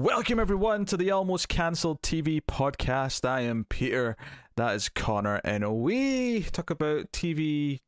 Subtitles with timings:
[0.00, 3.28] Welcome everyone to the Almost Cancelled TV podcast.
[3.28, 4.16] I am Peter,
[4.56, 7.80] that is Connor, and we talk about TV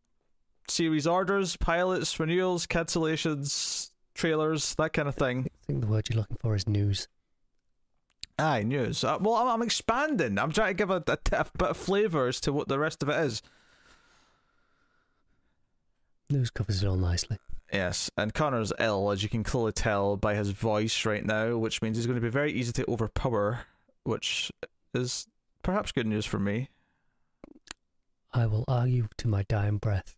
[0.69, 5.47] series orders, pilots, renewals, cancellations, trailers, that kind of thing.
[5.47, 7.09] I think the word you're looking for is news.
[8.39, 9.03] Aye, news.
[9.05, 10.39] Uh, well, I'm, I'm expanding.
[10.39, 13.03] I'm trying to give a, a, a bit of flavour as to what the rest
[13.03, 13.41] of it is.
[16.29, 17.39] News covers it all nicely.
[17.73, 21.81] Yes, and Connor's ill, as you can clearly tell by his voice right now, which
[21.81, 23.61] means he's going to be very easy to overpower,
[24.05, 24.53] which
[24.93, 25.27] is
[25.63, 26.69] perhaps good news for me.
[28.35, 30.17] I will argue to my dying breath.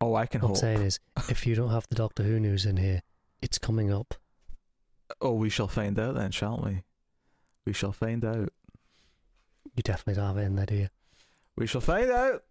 [0.00, 0.56] Oh, I can What hope.
[0.56, 1.00] I'm saying is,
[1.30, 3.02] if you don't have the Doctor Who news in here,
[3.40, 4.14] it's coming up.
[5.20, 6.82] Oh, we shall find out then, shan't we?
[7.64, 8.52] We shall find out.
[9.74, 10.88] You definitely don't have it in there, do you?
[11.56, 12.42] We shall find out.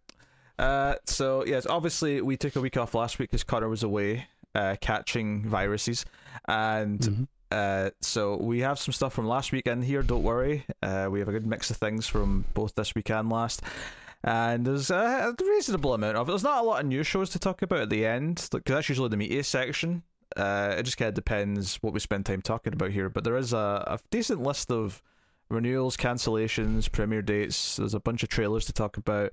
[0.60, 4.28] Uh, so yes, obviously we took a week off last week because Connor was away
[4.54, 6.06] uh, catching viruses,
[6.48, 7.28] and Mhm.
[7.52, 10.04] uh, so we have some stuff from last week in here.
[10.04, 13.30] Don't worry, uh, we have a good mix of things from both this week and
[13.30, 13.62] last.
[14.24, 16.32] And there's a reasonable amount of it.
[16.32, 18.90] There's not a lot of new shows to talk about at the end, because that's
[18.90, 20.04] usually the meatiest section.
[20.38, 23.10] Uh, it just kind of depends what we spend time talking about here.
[23.10, 25.02] But there is a, a decent list of
[25.50, 27.78] renewals, cancellations, premiere dates.
[27.78, 29.32] There's a bunch of trailers to talk about.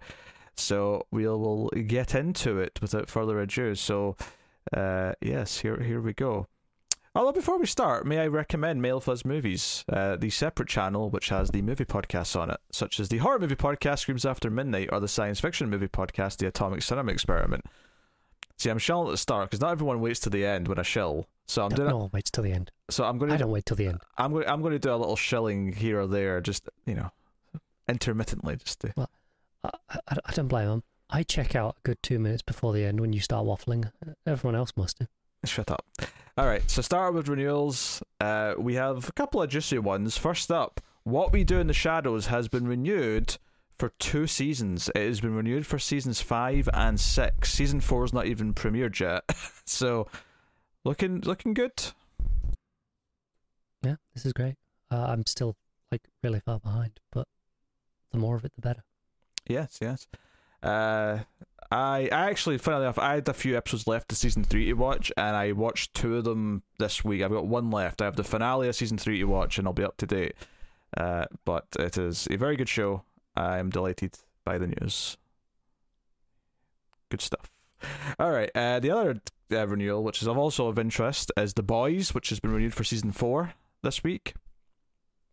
[0.58, 3.74] So we'll will get into it without further ado.
[3.74, 4.16] So,
[4.76, 6.46] uh, yes, here here we go.
[7.14, 11.30] Although before we start, may I recommend Male Fuzz Movies, uh, the separate channel which
[11.30, 14.90] has the movie podcasts on it, such as the horror movie podcast Screams After Midnight
[14.92, 17.64] or the science fiction movie podcast The Atomic Cinema Experiment.
[18.58, 20.82] See, I'm shelling at the start because not everyone waits to the end when I
[20.82, 21.26] shell.
[21.46, 21.88] So I'm No, doing.
[21.88, 22.70] no one waits till the end.
[22.90, 23.44] So I'm going I to.
[23.44, 24.00] don't wait till the end.
[24.18, 24.46] I'm going.
[24.46, 27.10] I'm going to do a little shilling here or there, just you know,
[27.88, 29.08] intermittently, just to.
[29.90, 30.82] I, I, I don't blame them.
[31.10, 33.90] I check out a good two minutes before the end when you start waffling.
[34.26, 35.06] Everyone else must do.
[35.44, 35.86] Shut up.
[36.36, 38.02] All right, so start with renewals.
[38.20, 40.16] Uh, we have a couple of juicy ones.
[40.16, 43.38] First up, What We Do in the Shadows has been renewed
[43.78, 44.90] for two seasons.
[44.94, 47.52] It has been renewed for seasons five and six.
[47.52, 49.24] Season four is not even premiered yet,
[49.64, 50.08] so
[50.84, 51.72] looking looking good.
[53.82, 54.56] Yeah, this is great.
[54.90, 55.56] Uh, I'm still
[55.90, 57.26] like really far behind, but
[58.10, 58.82] the more of it, the better.
[59.48, 60.06] Yes, yes.
[60.62, 61.20] Uh,
[61.70, 64.74] I I actually, funnily enough, I had a few episodes left of season three to
[64.74, 67.22] watch, and I watched two of them this week.
[67.22, 68.00] I've got one left.
[68.00, 70.34] I have the finale of season three to watch, and I'll be up to date.
[70.96, 73.02] Uh, but it is a very good show.
[73.36, 75.16] I am delighted by the news.
[77.10, 77.50] Good stuff.
[78.18, 78.50] All right.
[78.54, 79.20] Uh, the other
[79.52, 82.84] uh, renewal, which is also of interest, is The Boys, which has been renewed for
[82.84, 84.34] season four this week.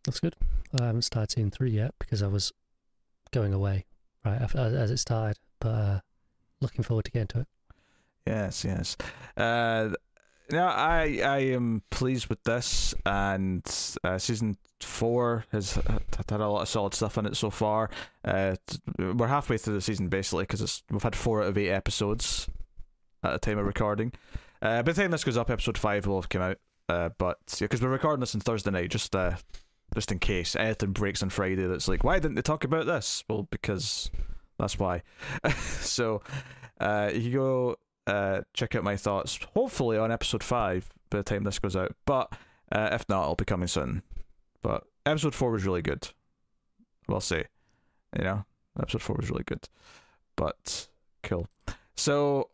[0.04, 0.36] That's good.
[0.78, 2.52] I haven't started season three yet because I was
[3.32, 3.86] going away
[4.26, 6.00] right as, it started, but uh,
[6.60, 7.46] looking forward to getting to it.
[8.26, 8.96] Yes, yes.
[9.36, 9.90] Uh,
[10.50, 13.64] now I I am pleased with this, and
[14.04, 17.90] uh, season four has had a lot of solid stuff in it so far.
[18.24, 18.56] Uh,
[18.98, 22.48] we're halfway through the season basically because we've had four out of eight episodes
[23.22, 24.12] at the time of recording.
[24.62, 26.58] Uh, by the time this goes up, episode five will have come out.
[26.88, 29.32] Uh, but because we're recording this on Thursday night, just uh,
[29.94, 33.24] just in case anything breaks on Friday, that's like, why didn't they talk about this?
[33.28, 34.10] Well, because
[34.58, 35.02] that's why.
[35.80, 36.22] so,
[36.80, 37.76] uh, you go
[38.06, 41.94] uh, check out my thoughts, hopefully on episode 5 by the time this goes out.
[42.04, 42.32] But
[42.72, 44.02] uh, if not, it'll be coming soon.
[44.62, 46.08] But episode 4 was really good.
[47.08, 47.44] We'll see.
[48.16, 48.44] You know,
[48.80, 49.68] episode 4 was really good.
[50.36, 50.88] But
[51.22, 51.48] cool.
[51.96, 52.50] So,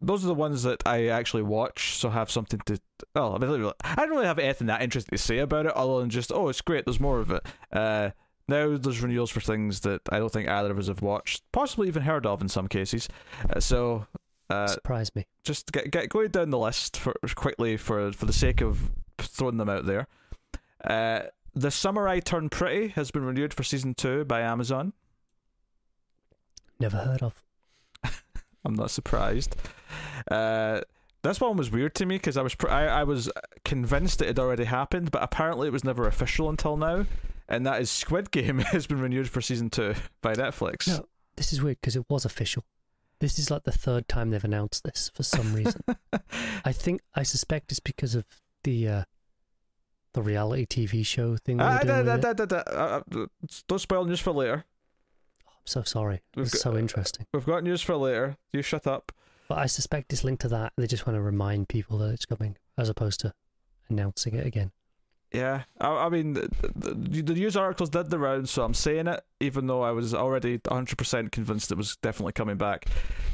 [0.00, 2.80] those are the ones that I actually watch, so have something to.
[3.14, 6.00] Oh, I, mean, I don't really have anything that interesting to say about it, other
[6.00, 7.44] than just, oh, it's great, there's more of it.
[7.72, 8.10] Uh,
[8.48, 11.88] now there's renewals for things that I don't think either of us have watched, possibly
[11.88, 13.08] even heard of in some cases.
[13.48, 14.06] Uh, so,
[14.50, 15.26] uh, Surprise me.
[15.44, 19.56] just get get going down the list for quickly for for the sake of throwing
[19.56, 20.06] them out there.
[20.84, 21.22] Uh,
[21.54, 24.92] the Summer I Turned Pretty has been renewed for season two by Amazon.
[26.80, 27.42] Never heard of.
[28.64, 29.56] I'm not surprised.
[30.30, 30.80] Uh,
[31.22, 33.30] this one was weird to me because I was pr- I, I was
[33.64, 37.06] convinced it had already happened, but apparently it was never official until now.
[37.48, 40.88] And that is Squid Game has been renewed for season two by Netflix.
[40.88, 41.06] No.
[41.36, 42.64] This is weird because it was official.
[43.20, 45.82] This is like the third time they've announced this for some reason.
[46.64, 48.24] I think I suspect it's because of
[48.64, 49.04] the uh,
[50.12, 51.58] the reality TV show thing.
[51.58, 52.70] They were doing da, with da, da, da, da.
[52.70, 53.26] Uh, uh,
[53.68, 54.64] don't spoil news for later.
[55.62, 56.22] I'm so sorry.
[56.36, 57.26] We've It's got- so interesting.
[57.32, 58.36] We've got news for later.
[58.52, 59.12] You shut up.
[59.48, 60.72] But I suspect it's linked to that.
[60.76, 63.34] They just want to remind people that it's coming, as opposed to
[63.88, 64.72] announcing it again.
[65.32, 69.06] Yeah, I, I mean, the, the, the news articles did the rounds, so I'm saying
[69.06, 72.86] it, even though I was already 100% convinced it was definitely coming back.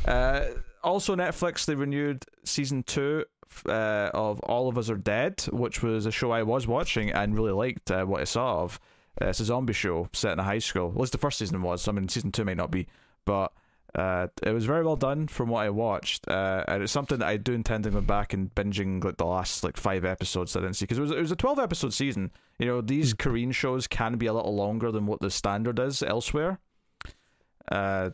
[0.05, 0.43] Uh,
[0.85, 3.25] also, Netflix, they renewed season two
[3.67, 7.35] uh, of All of Us Are Dead, which was a show I was watching and
[7.35, 8.79] really liked uh, what I saw of.
[9.21, 10.91] Uh, it's a zombie show set in a high school.
[10.95, 11.87] At least the first season was.
[11.89, 12.87] I mean, season two may not be,
[13.25, 13.53] but
[13.95, 17.27] uh, it was very well done from what I watched, uh, and it's something that
[17.29, 20.61] I do intend to go back and binging like the last like five episodes that
[20.61, 22.31] I didn't see because it was it was a twelve episode season.
[22.59, 23.19] You know, these Mm.
[23.19, 26.59] Korean shows can be a little longer than what the standard is elsewhere.
[27.71, 28.11] Uh,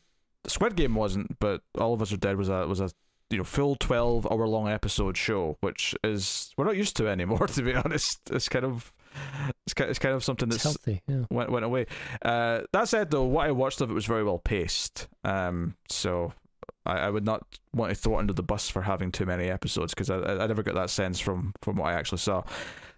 [0.47, 2.91] Squid Game wasn't, but All of Us Are Dead was a was a
[3.31, 7.47] you know full twelve hour long episode show, which is we're not used to anymore.
[7.49, 8.93] To be honest, it's kind of
[9.66, 11.02] it's kind it's kind of something that's healthy.
[11.06, 11.25] Yeah.
[11.31, 11.87] went went away.
[12.22, 15.08] Uh, that said, though, what I watched of it was very well paced.
[15.25, 16.32] Um, so
[16.87, 19.49] I, I would not want to throw it under the bus for having too many
[19.49, 22.43] episodes because I, I I never got that sense from from what I actually saw.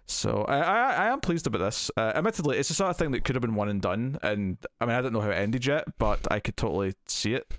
[0.05, 1.91] So I I, I am pleased about this.
[1.97, 4.57] Uh, admittedly, it's the sort of thing that could have been one and done, and
[4.79, 7.51] I mean I don't know how it ended yet, but I could totally see it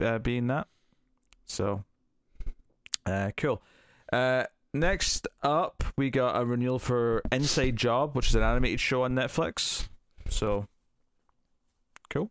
[0.00, 0.68] uh, being that.
[1.46, 1.84] So,
[3.04, 3.62] uh, cool.
[4.12, 4.44] Uh,
[4.80, 9.14] next up, we got a renewal for Inside Job, which is an animated show on
[9.14, 9.88] Netflix.
[10.28, 10.66] So,
[12.10, 12.30] cool.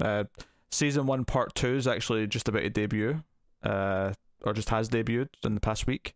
[0.00, 0.24] Uh,
[0.70, 3.22] season one, part two is actually just about to debut,
[3.62, 6.14] uh, or just has debuted in the past week.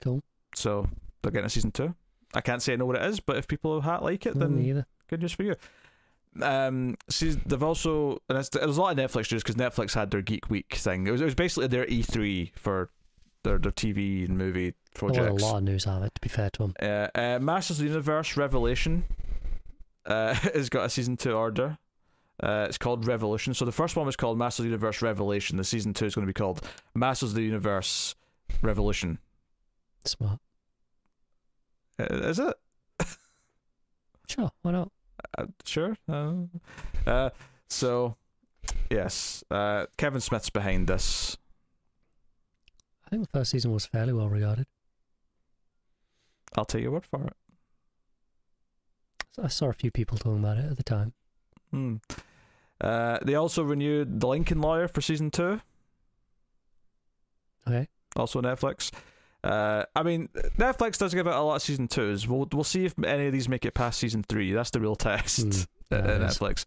[0.00, 0.22] Cool.
[0.54, 0.88] So
[1.22, 1.94] they're getting a season two.
[2.34, 4.58] I can't say I know what it is, but if people ha- like it, then
[5.08, 5.54] good news for you.
[6.42, 10.22] Um, they've also and it's, there's a lot of Netflix news because Netflix had their
[10.22, 11.06] Geek Week thing.
[11.06, 12.90] It was it was basically their E3 for
[13.48, 15.42] their their TV and movie projects.
[15.42, 16.74] a lot of news of it, to be fair to him.
[16.80, 19.04] Uh, uh, Masters of the Universe Revelation
[20.06, 21.78] uh, has got a season two order.
[22.40, 23.52] Uh, it's called Revolution.
[23.54, 25.56] So the first one was called Masters of the Universe Revelation.
[25.56, 26.62] The season two is going to be called
[26.94, 28.14] Masters of the Universe
[28.62, 29.18] Revolution.
[30.04, 30.38] Smart.
[31.98, 32.54] Uh, is it?
[34.28, 34.92] Sure, why not?
[35.38, 35.96] Uh, sure.
[36.06, 36.34] Uh,
[37.06, 37.30] uh,
[37.66, 38.16] so,
[38.90, 41.38] yes, uh, Kevin Smith's behind this.
[43.08, 44.66] I think the first season was fairly well regarded.
[46.56, 47.32] I'll take your word for it.
[49.42, 51.14] I saw a few people talking about it at the time.
[51.70, 51.96] Hmm.
[52.80, 55.60] Uh, they also renewed The Lincoln Lawyer for season two.
[57.66, 57.88] Okay.
[58.16, 58.90] also Netflix.
[59.44, 60.28] Uh, I mean,
[60.58, 62.26] Netflix does give out a lot of season twos.
[62.26, 64.52] We'll we'll see if any of these make it past season three.
[64.52, 66.20] That's the real test Mm, at, at.
[66.22, 66.64] Netflix.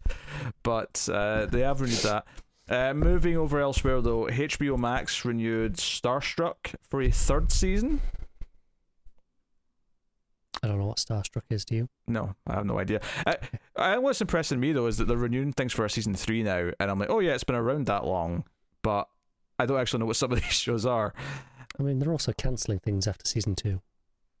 [0.62, 2.24] But uh, they have renewed that.
[2.68, 8.00] Uh, moving over elsewhere though, HBO Max renewed Starstruck for a third season.
[10.62, 11.88] I don't know what Starstruck is to you.
[12.06, 13.00] No, I have no idea.
[13.26, 13.36] I,
[13.74, 16.70] I, what's impressing me though is that they're renewing things for a season three now,
[16.78, 18.44] and I'm like, oh yeah, it's been around that long,
[18.82, 19.08] but
[19.58, 21.14] I don't actually know what some of these shows are.
[21.78, 23.80] I mean, they're also cancelling things after season two.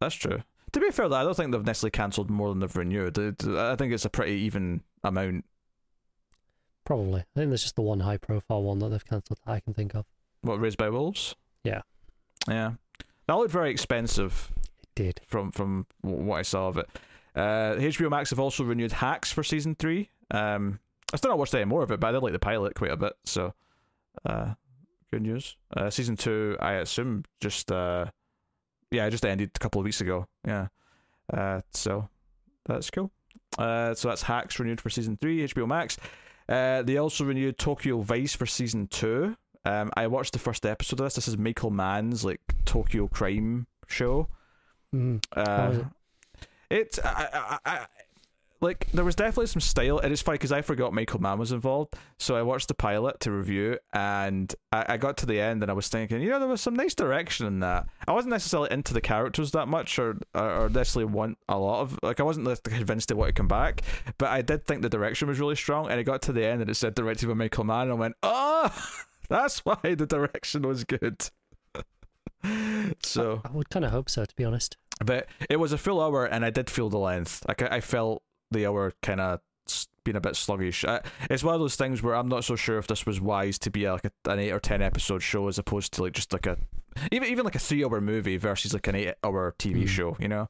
[0.00, 0.42] That's true.
[0.72, 3.18] To be fair, though, I don't think they've necessarily cancelled more than they've renewed.
[3.18, 5.44] I think it's a pretty even amount.
[6.84, 7.20] Probably.
[7.20, 9.72] I think there's just the one high profile one that they've cancelled that I can
[9.74, 10.04] think of.
[10.42, 11.36] What Raised by Wolves?
[11.64, 11.82] Yeah.
[12.48, 12.72] Yeah,
[13.28, 14.50] that looked very expensive
[14.82, 15.20] It did.
[15.28, 16.88] from from what I saw of it.
[17.36, 20.10] Uh, HBO Max have also renewed Hacks for season three.
[20.32, 20.80] Um,
[21.12, 22.90] I still not watched any more of it, but I did like the pilot quite
[22.90, 23.12] a bit.
[23.24, 23.54] So,
[24.26, 24.54] uh,
[25.12, 25.56] good news.
[25.76, 28.06] Uh, season two, I assume, just uh,
[28.90, 30.26] yeah, it just ended a couple of weeks ago.
[30.44, 30.66] Yeah.
[31.32, 32.08] Uh, so
[32.66, 33.12] that's cool.
[33.56, 35.96] Uh, so that's Hacks renewed for season three, HBO Max.
[36.48, 39.36] Uh, they also renewed Tokyo Vice for season two.
[39.64, 41.14] Um, I watched the first episode of this.
[41.14, 44.28] This is Michael Mann's like Tokyo crime show.
[44.94, 45.24] Mm.
[45.32, 45.84] Uh,
[46.70, 46.98] it?
[46.98, 47.86] it, I, I, I,
[48.62, 51.50] like, there was definitely some style, and it's funny because I forgot Michael Mann was
[51.50, 51.94] involved.
[52.18, 55.70] So I watched the pilot to review, and I, I got to the end, and
[55.70, 57.88] I was thinking, you know, there was some nice direction in that.
[58.06, 61.80] I wasn't necessarily into the characters that much, or or, or necessarily want a lot
[61.80, 62.20] of like.
[62.20, 63.82] I wasn't convinced they want to come back,
[64.16, 65.90] but I did think the direction was really strong.
[65.90, 67.94] And it got to the end, and it said directed by Michael Mann, and I
[67.94, 68.70] went, oh,
[69.28, 71.30] that's why the direction was good.
[73.02, 74.76] so I would kind of hope so, to be honest.
[75.04, 77.44] but it was a full hour, and I did feel the length.
[77.48, 79.40] Like I, I felt the hour kind of
[80.04, 80.84] being a bit sluggish.
[80.84, 83.58] I, it's one of those things where I'm not so sure if this was wise
[83.60, 86.12] to be a, like a, an eight or ten episode show as opposed to like
[86.12, 86.56] just like a
[87.10, 89.88] even even like a three hour movie versus like an eight hour TV Mm.
[89.88, 90.16] show.
[90.18, 90.48] You know.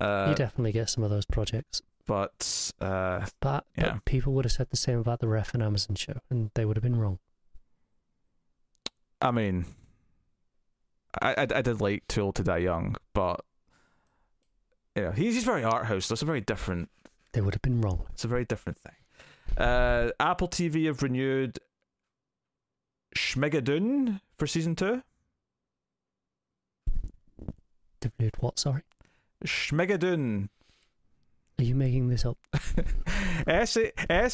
[0.00, 1.80] Uh, you definitely get some of those projects.
[2.06, 6.18] but uh, But, but people would have said the same about the Refn Amazon show,
[6.28, 7.18] and they would have been wrong.
[9.20, 9.66] I mean,
[11.20, 13.44] I, I I did like Too Old to Die Young, but
[14.96, 16.08] yeah, he's he's very art house.
[16.08, 16.90] That's a very different
[17.32, 18.06] They would have been wrong.
[18.12, 18.94] It's a very different thing.
[19.56, 21.58] Uh, Apple TV have renewed
[23.16, 25.02] Schmigadoon for season two.
[28.00, 28.82] They've renewed what, sorry?
[29.44, 30.48] Schmigadoon.
[31.58, 32.38] Are you making this up?
[33.46, 33.78] S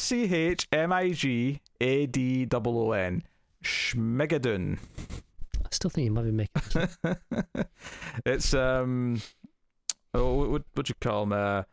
[0.01, 3.23] C H M I G A D O O N.
[3.63, 4.79] Schmigadoon.
[5.63, 6.61] I still think you might be making.
[6.73, 7.67] It
[8.25, 9.21] it's um,
[10.13, 11.33] oh, what what would you call him?
[11.33, 11.63] Uh,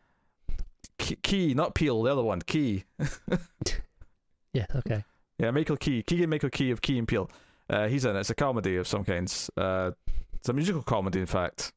[0.97, 2.83] Key, not Peele, the other one, Key.
[4.53, 4.65] yeah.
[4.75, 5.03] Okay.
[5.39, 7.29] Yeah, Michael Key, Keegan Michael Key of Key and Peele.
[7.69, 8.19] Uh, he's in it.
[8.19, 9.49] It's a comedy of some kinds.
[9.55, 9.91] Uh,
[10.33, 11.73] it's a musical comedy, in fact.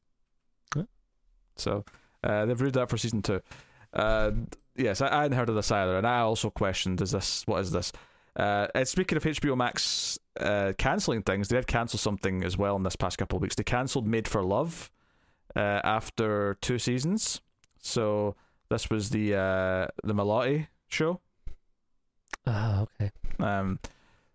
[0.73, 0.83] Huh?
[1.55, 1.85] So
[2.23, 3.41] uh, they've read that for season two.
[3.93, 4.31] Uh,
[4.75, 7.61] yes, I, I hadn't heard of this either, and I also questioned: Is this what
[7.61, 7.91] is this?
[8.35, 12.77] Uh, and speaking of HBO Max uh, canceling things, they did cancel something as well
[12.77, 13.55] in this past couple of weeks.
[13.55, 14.89] They cancelled Made for Love
[15.55, 17.41] uh, after two seasons.
[17.79, 18.35] So
[18.71, 21.19] this was the uh, the Milioti show.
[22.47, 23.11] Ah, okay.
[23.39, 23.79] Um,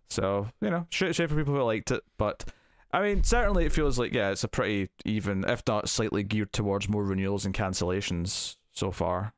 [0.09, 2.45] so you know, shame for people who liked it, but
[2.91, 6.53] I mean, certainly it feels like yeah, it's a pretty even, if not slightly geared
[6.53, 9.33] towards more renewals and cancellations so far.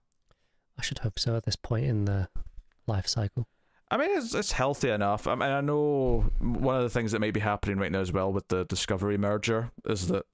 [0.78, 2.30] I should hope so at this point in the
[2.86, 3.48] life cycle.
[3.90, 5.28] I mean, it's it's healthy enough.
[5.28, 8.12] I mean, I know one of the things that may be happening right now as
[8.12, 10.26] well with the Discovery merger is that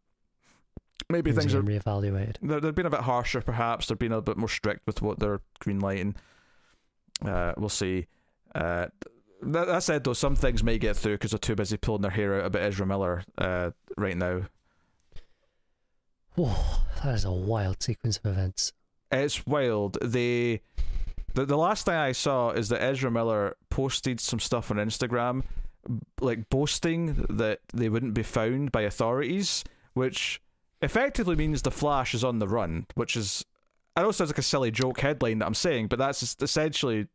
[1.09, 2.37] maybe Things are are reevaluated.
[2.41, 3.87] they're, they're being a bit harsher, perhaps.
[3.87, 6.15] They're being a bit more strict with what they're greenlighting.
[7.23, 8.07] Uh, we'll see.
[8.53, 8.87] Uh,
[9.41, 12.11] that, that said, though, some things may get through because they're too busy pulling their
[12.11, 14.43] hair out about Ezra Miller uh, right now.
[16.35, 16.55] Whoa,
[17.03, 18.73] that is a wild sequence of events.
[19.11, 19.97] It's wild.
[20.01, 20.61] They,
[21.33, 25.43] the the last thing I saw is that Ezra Miller posted some stuff on Instagram,
[26.19, 30.41] like boasting that they wouldn't be found by authorities, which
[30.85, 32.85] effectively means the Flash is on the run.
[32.95, 33.43] Which is,
[33.95, 37.07] I know it sounds like a silly joke headline that I'm saying, but that's essentially,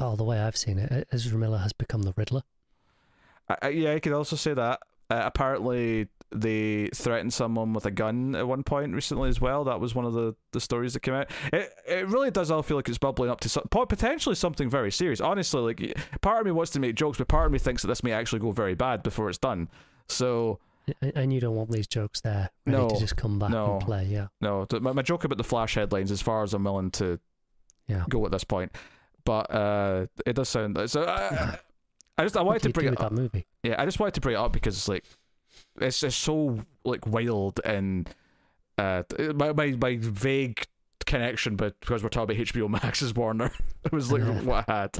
[0.00, 2.42] Well, the way I've seen it, Ezra Miller has become the Riddler.
[3.60, 4.80] I, yeah, I could also say that.
[5.10, 9.64] Uh, apparently, they threatened someone with a gun at one point recently as well.
[9.64, 11.30] That was one of the, the stories that came out.
[11.52, 14.90] It it really does all feel like it's bubbling up to some, potentially something very
[14.90, 15.20] serious.
[15.20, 17.88] Honestly, like part of me wants to make jokes, but part of me thinks that
[17.88, 19.68] this may actually go very bad before it's done.
[20.08, 20.58] So
[21.14, 23.74] And you don't want these jokes there ready No, to just come back no.
[23.74, 24.04] and play.
[24.06, 24.26] Yeah.
[24.40, 27.20] no, my, my joke about the flash headlines, as far as I'm willing to
[27.86, 28.04] Yeah.
[28.08, 28.72] go at this point,
[29.24, 31.04] but uh, it does sound so.
[31.04, 31.58] I,
[32.18, 33.10] I just I wanted to bring it up.
[33.10, 33.46] that movie?
[33.62, 35.04] Yeah, I just wanted to bring it up because it's like
[35.80, 38.08] it's just so like wild and
[38.78, 39.02] uh
[39.34, 40.66] my my, my vague
[41.06, 43.50] connection, but because we're talking about HBO Max is Warner,
[43.84, 44.98] it was like what I had.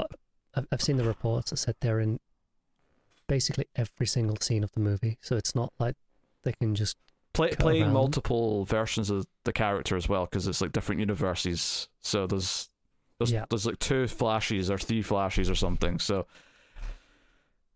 [0.55, 2.21] I've, I've seen the reports that said they're in
[3.37, 5.97] basically every single scene of the movie, so it's not like
[6.45, 6.97] they can just
[7.33, 7.95] Play, playing around.
[7.95, 11.89] multiple versions of the character as well because it's like different universes.
[12.03, 12.69] So there's
[13.19, 13.47] there's Yeah.
[13.49, 15.99] there's like two flashes or three flashes or something.
[15.99, 16.27] So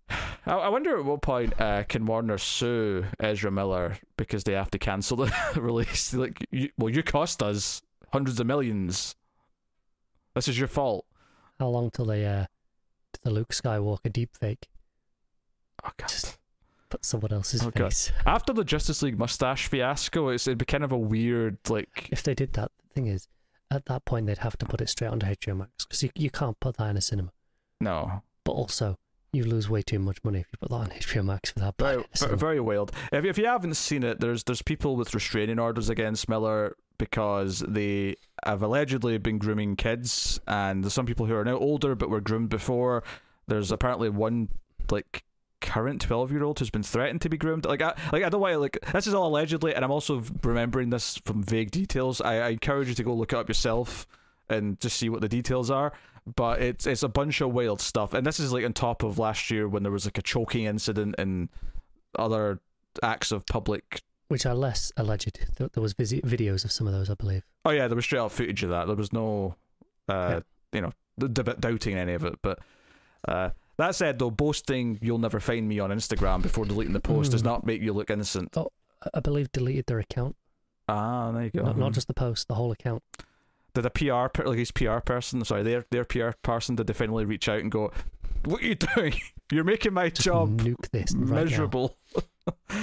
[0.46, 4.70] I, I wonder at what point uh, can Warner sue Ezra Miller because they have
[4.72, 6.12] to cancel the release?
[6.12, 7.80] Like, you, well, you cost us
[8.12, 9.16] hundreds of millions.
[10.34, 11.06] This is your fault.
[11.58, 12.44] how long till they uh
[13.22, 14.64] the Luke Skywalker deepfake
[15.87, 16.09] Oh god.
[16.09, 16.38] Just-
[16.88, 17.87] put someone else's Oh, God.
[17.93, 18.12] face.
[18.25, 22.09] After the Justice League mustache fiasco, it's it'd be kind of a weird like.
[22.12, 23.26] If they did that, the thing is,
[23.73, 26.31] at that point they'd have to put it straight onto HBO Max because you you
[26.31, 27.33] can't put that in a cinema.
[27.81, 28.97] No, But also,
[29.33, 31.76] you lose way too much money if you put that on HBO Max for that.
[31.76, 32.93] playing it in a very, very wild.
[33.12, 37.59] If if you haven't seen it, there's there's people with restraining orders against Miller because
[37.66, 38.14] they
[38.47, 42.21] have allegedly been grooming kids, and there's some people who are now older but were
[42.21, 43.02] groomed before.
[43.49, 44.49] There's apparently one
[44.90, 45.25] like
[45.66, 47.66] current 12 year old who's been threatened to be groomed.
[47.66, 50.90] Like I like I don't to like this is all allegedly and I'm also remembering
[50.90, 52.20] this from vague details.
[52.20, 54.06] I, I encourage you to go look it up yourself
[54.49, 55.92] and just see what the details are
[56.35, 58.14] but it's it's a bunch of wild stuff.
[58.14, 60.64] And this is like on top of last year when there was like a choking
[60.64, 61.49] incident and
[62.18, 62.61] other
[63.02, 65.38] acts of public Which are less alleged.
[65.56, 67.42] There, there was videos of some of those, I believe.
[67.64, 68.87] oh yeah there was straight up footage of that.
[68.87, 69.54] There was no
[70.08, 70.40] uh
[70.73, 72.58] you know d- doubting any of it but
[73.28, 77.33] uh that said though boasting you'll never find me on instagram before deleting the post
[77.33, 77.47] does Mm.
[77.47, 78.64] not make you look innocent I-
[79.14, 80.35] I believe deleted their account,
[80.88, 83.02] ah there you go not, not just the post, the whole account.
[83.75, 86.95] did a PR per- like his PR person sorry their their PR person did they
[86.95, 87.92] finally reach out and go
[88.45, 89.14] what are you doing
[89.52, 91.97] you're making my Just job nuke this right miserable.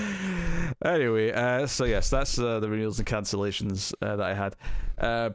[0.85, 4.55] anyway, uh, so yes, that's uh, the renewals and cancellations uh, that I had.
[4.97, 5.29] Uh,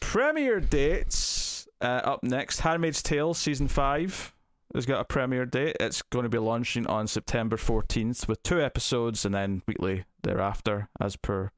[0.00, 2.60] premiere dates uh, up next.
[2.60, 4.32] Handmaid's Tale season five
[4.74, 5.76] has got a premiere date.
[5.80, 10.88] It's going to be launching on September fourteenth with two episodes and then weekly thereafter,
[11.00, 11.50] as per You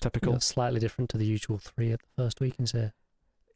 [0.00, 0.40] typical.
[0.40, 2.92] slightly different to the usual three at the first week and say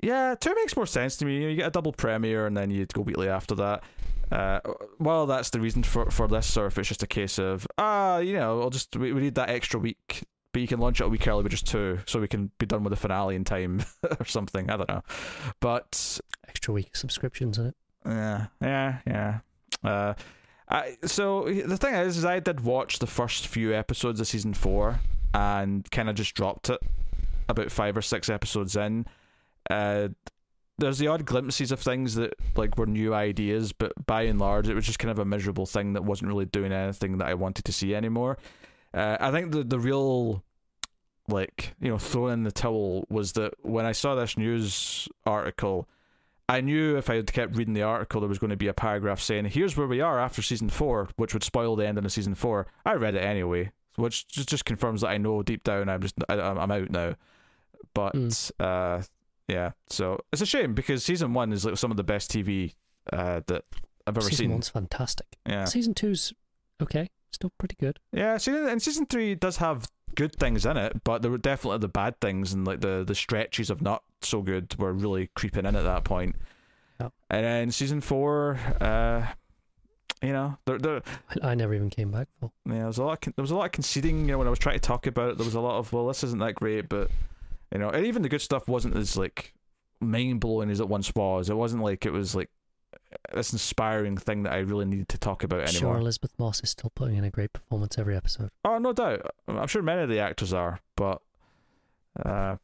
[0.00, 1.34] Yeah, two makes more sense to me.
[1.34, 3.82] You, know, you get a double premiere and then you'd go weekly after that.
[4.32, 4.60] Uh,
[4.98, 8.18] well, that's the reason for for this, or if it's just a case of ah,
[8.18, 11.04] you know, I'll just we, we need that extra week, but you can launch it
[11.04, 13.42] a week early with just two, so we can be done with the finale in
[13.44, 13.82] time
[14.20, 14.70] or something.
[14.70, 15.02] I don't know,
[15.58, 17.74] but extra week subscriptions in it.
[18.06, 19.38] Yeah, yeah, yeah.
[19.82, 20.14] Uh,
[20.68, 24.54] I so the thing is, is I did watch the first few episodes of season
[24.54, 25.00] four
[25.34, 26.80] and kind of just dropped it
[27.48, 29.06] about five or six episodes in.
[29.68, 30.08] Uh,
[30.78, 34.68] there's the odd glimpses of things that like were new ideas, but by and large,
[34.68, 37.34] it was just kind of a miserable thing that wasn't really doing anything that I
[37.34, 38.38] wanted to see anymore.
[38.94, 40.42] Uh, I think the the real
[41.28, 45.88] like you know throwing in the towel was that when I saw this news article,
[46.50, 48.74] I knew if I had kept reading the article, there was going to be a
[48.74, 52.12] paragraph saying, "Here's where we are after season four, which would spoil the ending of
[52.12, 52.66] season four.
[52.84, 56.34] I read it anyway, which just, confirms that I know deep down I'm just I,
[56.40, 57.14] I'm out now.
[57.94, 58.50] But Mm.
[58.60, 59.02] uh,
[59.48, 62.74] yeah, so it's a shame because season one is like some of the best TV
[63.12, 63.64] uh, that
[64.06, 64.50] I've ever Season seen.
[64.50, 65.26] one's fantastic.
[65.46, 66.32] Yeah, Season two's
[66.82, 67.98] okay, still pretty good.
[68.12, 68.36] yeah.
[68.38, 71.88] Season and season three does have good things in it, but there were definitely the
[71.88, 75.76] bad things and like the the stretches of not so good were really creeping in
[75.76, 76.36] at that point.
[77.00, 77.08] Yeah.
[77.30, 79.26] And then season four, uh,
[80.22, 81.02] you know, there there
[81.42, 82.50] I, I never even came back for.
[82.66, 83.26] yeah, there was a lot.
[83.26, 84.20] Of, there was a lot of conceding.
[84.20, 85.92] You know, when I was trying to talk about it, there was a lot of
[85.92, 87.10] well, this isn't that great, but
[87.72, 89.54] you know, and even the good stuff wasn't as like
[90.00, 91.50] mind blowing as it once was.
[91.50, 92.50] It wasn't like it was like
[93.34, 95.94] this inspiring thing that I really needed to talk about anymore.
[95.94, 98.50] Sure, Elisabeth Moss is still putting in a great performance every episode.
[98.64, 99.34] Oh, no doubt.
[99.48, 101.20] I'm sure many of the actors are, but
[102.24, 102.56] uh,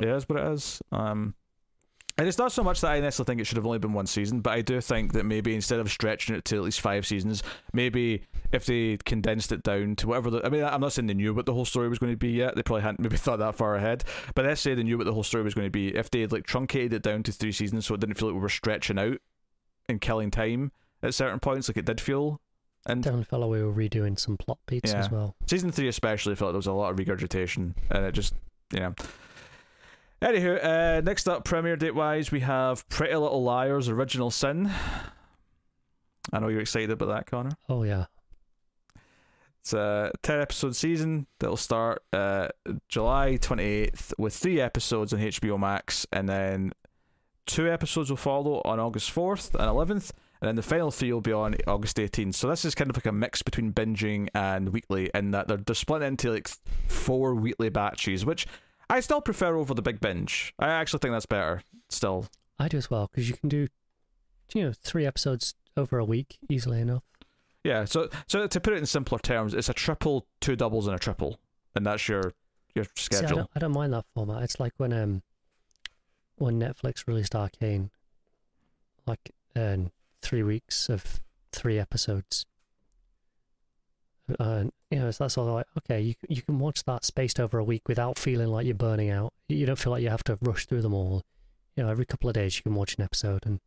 [0.00, 0.80] it is what it is.
[0.92, 1.34] Um,
[2.16, 4.06] and it's not so much that I necessarily think it should have only been one
[4.06, 7.04] season, but I do think that maybe instead of stretching it to at least five
[7.04, 7.42] seasons,
[7.72, 10.46] maybe if they condensed it down to whatever the.
[10.46, 12.30] I mean, I'm not saying they knew what the whole story was going to be
[12.30, 12.54] yet.
[12.54, 14.04] They probably hadn't maybe thought that far ahead.
[14.36, 15.88] But let's say they knew what the whole story was going to be.
[15.88, 18.36] If they had like truncated it down to three seasons so it didn't feel like
[18.36, 19.18] we were stretching out
[19.88, 20.72] and killing time
[21.02, 22.40] at certain points, like it did feel.
[22.86, 24.98] And Definitely felt like we were redoing some plot beats Yeah.
[25.00, 25.34] as well.
[25.46, 28.34] Season three especially felt there was a lot of regurgitation, and it just
[28.72, 28.94] you know.
[30.22, 34.70] Anywho, uh, next up, premiere date wise, we have Pretty Little Liars: Original Sin.
[36.32, 37.52] I know you're excited about that, Connor.
[37.68, 38.06] Oh yeah,
[39.60, 42.48] It's a ten episode season that'll start uh,
[42.88, 46.72] July twenty eighth with three episodes on HBO Max, and then
[47.46, 51.20] two episodes will follow on August fourth and eleventh, and then the final three will
[51.20, 52.36] be on August eighteenth.
[52.36, 55.58] So this is kind of like a mix between binging and weekly, in that they're
[55.58, 56.48] they're split into like
[56.88, 58.46] four weekly batches, which
[58.90, 60.54] I still prefer over the big binge.
[60.58, 61.62] I actually think that's better.
[61.88, 62.26] Still,
[62.58, 63.68] I do as well because you can do,
[64.54, 67.02] you know, three episodes over a week easily enough.
[67.64, 67.84] yeah.
[67.84, 70.98] So so to put it in simpler terms, it's a triple, two doubles, and a
[70.98, 71.38] triple,
[71.74, 72.32] and that's your
[72.74, 73.36] your See, I schedule.
[73.36, 74.42] don't, I don't mind that format.
[74.42, 75.22] It's like when um,
[76.36, 77.90] when Netflix released Arcane,
[79.06, 79.90] like um,
[80.22, 81.20] three weeks of
[81.52, 82.46] three episodes.
[84.38, 87.38] And you know, it's that sort of like okay, you you can watch that spaced
[87.38, 89.32] over a week without feeling like you're burning out.
[89.48, 91.22] You don't feel like you have to rush through them all.
[91.76, 93.60] You know, every couple of days you can watch an episode, and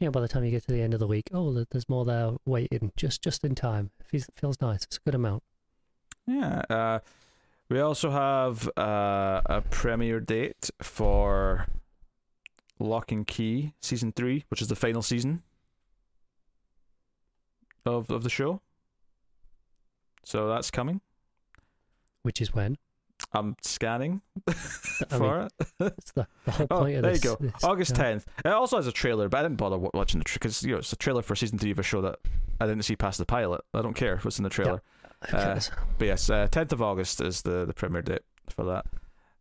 [0.00, 1.88] you know, by the time you get to the end of the week, oh, there's
[1.88, 3.90] more there waiting, just just in time.
[4.00, 4.82] It feels, feels nice.
[4.82, 5.44] It's a good amount.
[6.26, 6.62] Yeah.
[6.68, 6.98] Uh,
[7.68, 11.66] we also have uh, a premiere date for
[12.78, 15.42] Lock and Key season three, which is the final season
[17.86, 18.60] of of the show.
[20.24, 21.00] So that's coming.
[22.22, 22.76] Which is when
[23.32, 24.20] I'm scanning
[25.08, 25.48] for mean,
[25.80, 25.94] it.
[25.98, 27.36] it's the, the whole Oh, of there you go.
[27.40, 28.24] this, August uh, 10th.
[28.44, 30.78] It also has a trailer, but I didn't bother watching the trailer because you know
[30.78, 32.18] it's a trailer for season three of a show that
[32.60, 33.62] I didn't see past the pilot.
[33.74, 34.82] I don't care what's in the trailer.
[35.01, 35.01] who
[35.32, 35.60] Uh.
[35.98, 38.86] But yes, uh, 10th of August is the, the premiere date for that.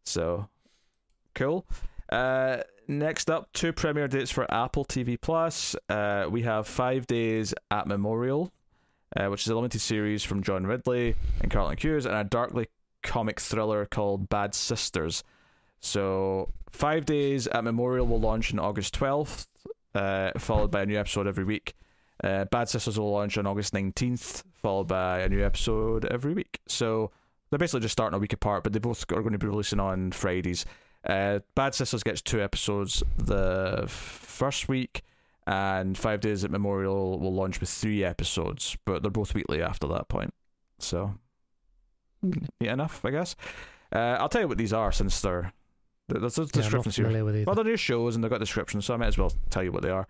[0.05, 0.47] So,
[1.35, 1.65] cool.
[2.11, 5.75] Uh, next up, two premiere dates for Apple TV Plus.
[5.89, 8.51] Uh, we have Five Days at Memorial,
[9.15, 12.67] which is a limited series from John Ridley and Carlton Cuse, and a darkly
[13.03, 15.23] comic thriller called Bad Sisters.
[15.79, 19.47] So, Five Days at Memorial will launch on August 12th,
[19.95, 21.75] uh, followed by a new episode every week.
[22.23, 26.59] Uh, Bad Sisters will launch on August 19th, followed by a new episode every week.
[26.67, 27.11] So
[27.49, 29.79] they're basically just starting a week apart, but they both are going to be releasing
[29.79, 30.65] on Fridays.
[31.07, 35.01] Uh, Bad Sisters gets two episodes the first week,
[35.47, 39.87] and Five Days at Memorial will launch with three episodes, but they're both weekly after
[39.87, 40.33] that point.
[40.77, 41.15] So,
[42.59, 43.35] yeah, enough, I guess.
[43.91, 45.51] Uh, I'll tell you what these are since they're.
[46.07, 47.05] There's a Yeah, I'm descriptions here.
[47.05, 47.45] familiar with either.
[47.45, 49.71] Well, they're new shows and they've got descriptions, so I might as well tell you
[49.71, 50.07] what they are.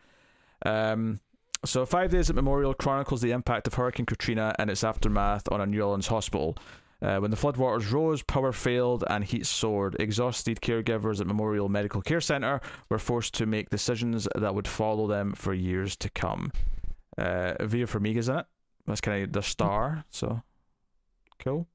[0.66, 1.20] Um,
[1.66, 5.62] so, Five Days at Memorial chronicles the impact of Hurricane Katrina and its aftermath on
[5.62, 6.58] a New Orleans hospital.
[7.02, 12.02] Uh, when the floodwaters rose, power failed, and heat soared, exhausted caregivers at Memorial Medical
[12.02, 16.52] Care Center were forced to make decisions that would follow them for years to come.
[17.18, 18.46] Uh, Vera Farmiga's in it.
[18.86, 20.44] That's kind of the star, so
[21.40, 21.68] cool.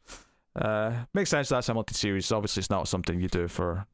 [0.54, 2.30] Uh, makes sense that's a multi-series.
[2.32, 3.86] Obviously, it's not something you do for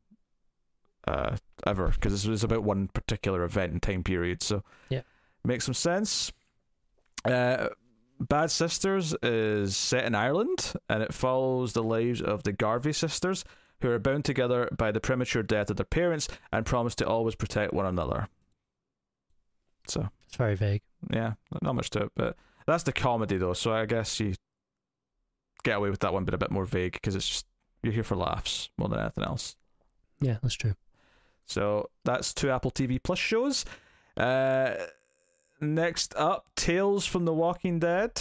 [1.08, 4.42] uh, ever because this was about one particular event and time period.
[4.42, 5.00] So Yeah.
[5.44, 6.32] Makes some sense.
[7.24, 7.68] Uh,
[8.20, 13.44] Bad Sisters is set in Ireland, and it follows the lives of the Garvey sisters,
[13.80, 17.34] who are bound together by the premature death of their parents and promise to always
[17.34, 18.28] protect one another.
[19.88, 20.82] So It's very vague.
[21.12, 23.54] yeah, not much to it, but that's the comedy though.
[23.54, 24.34] So I guess you
[25.64, 27.46] get away with that one, but a bit more vague because it's just
[27.82, 29.56] you're here for laughs more than anything else.
[30.20, 30.74] Yeah, that's true.
[31.46, 33.64] So that's two Apple TV Plus shows.
[34.16, 34.74] Uh,
[35.62, 38.20] next up, Tales from the Walking Dead.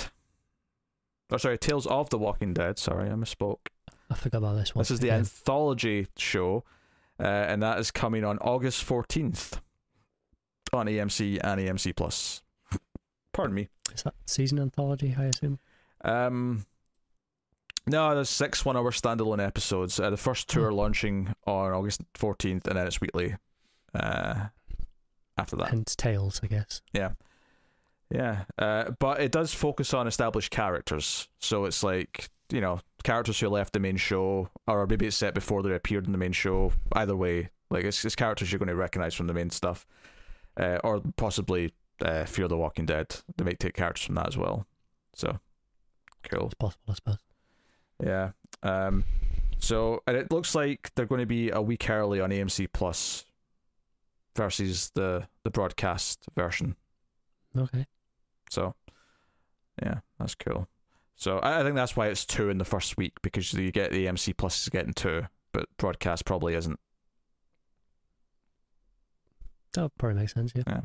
[1.30, 2.78] Oh, sorry, Tales of the Walking Dead.
[2.78, 3.68] Sorry, I misspoke.
[4.10, 4.82] I forgot about this one.
[4.82, 5.20] This is the again.
[5.20, 6.64] anthology show,
[7.20, 9.60] uh, and that is coming on August 14th
[10.74, 12.42] on AMC and AMC Plus.
[13.34, 13.70] Pardon me.
[13.94, 15.16] Is that season anthology?
[15.18, 15.60] I assume.
[16.04, 16.66] Um,
[17.88, 20.00] no, there's six one hour standalone episodes.
[20.00, 20.66] Uh, the first two Hmm.
[20.68, 23.36] are launching on August 14th, and then it's weekly
[23.94, 24.48] uh,
[25.38, 25.70] after that.
[25.70, 26.82] Hence Tales, I guess.
[26.92, 27.12] Yeah.
[28.12, 28.44] Yeah.
[28.60, 31.30] Uh, but it does focus on established characters.
[31.40, 35.34] So it's like, you know, characters who left the main show, or maybe it's set
[35.34, 36.74] before they appeared in the main show.
[36.94, 39.86] Either way, like it's, it's characters you're going to recognize from the main stuff.
[40.60, 43.16] Uh, or possibly uh, Fear the Walking Dead.
[43.38, 44.66] They might take characters from that as well.
[45.14, 45.40] So,
[46.30, 46.48] cool.
[46.48, 47.18] It's possible, I suppose.
[48.04, 48.32] Yeah.
[48.62, 49.06] Um,
[49.60, 53.26] so, and it looks like they're going to be a week early on AMC Plus
[54.36, 56.76] versus the, the broadcast version.
[57.58, 57.86] Okay.
[58.52, 58.76] So,
[59.82, 60.68] yeah, that's cool.
[61.16, 63.92] So I, I think that's why it's two in the first week because you get
[63.92, 66.80] the MC Plus is getting two, but broadcast probably isn't.
[69.74, 70.52] That probably makes sense.
[70.56, 70.82] Yeah.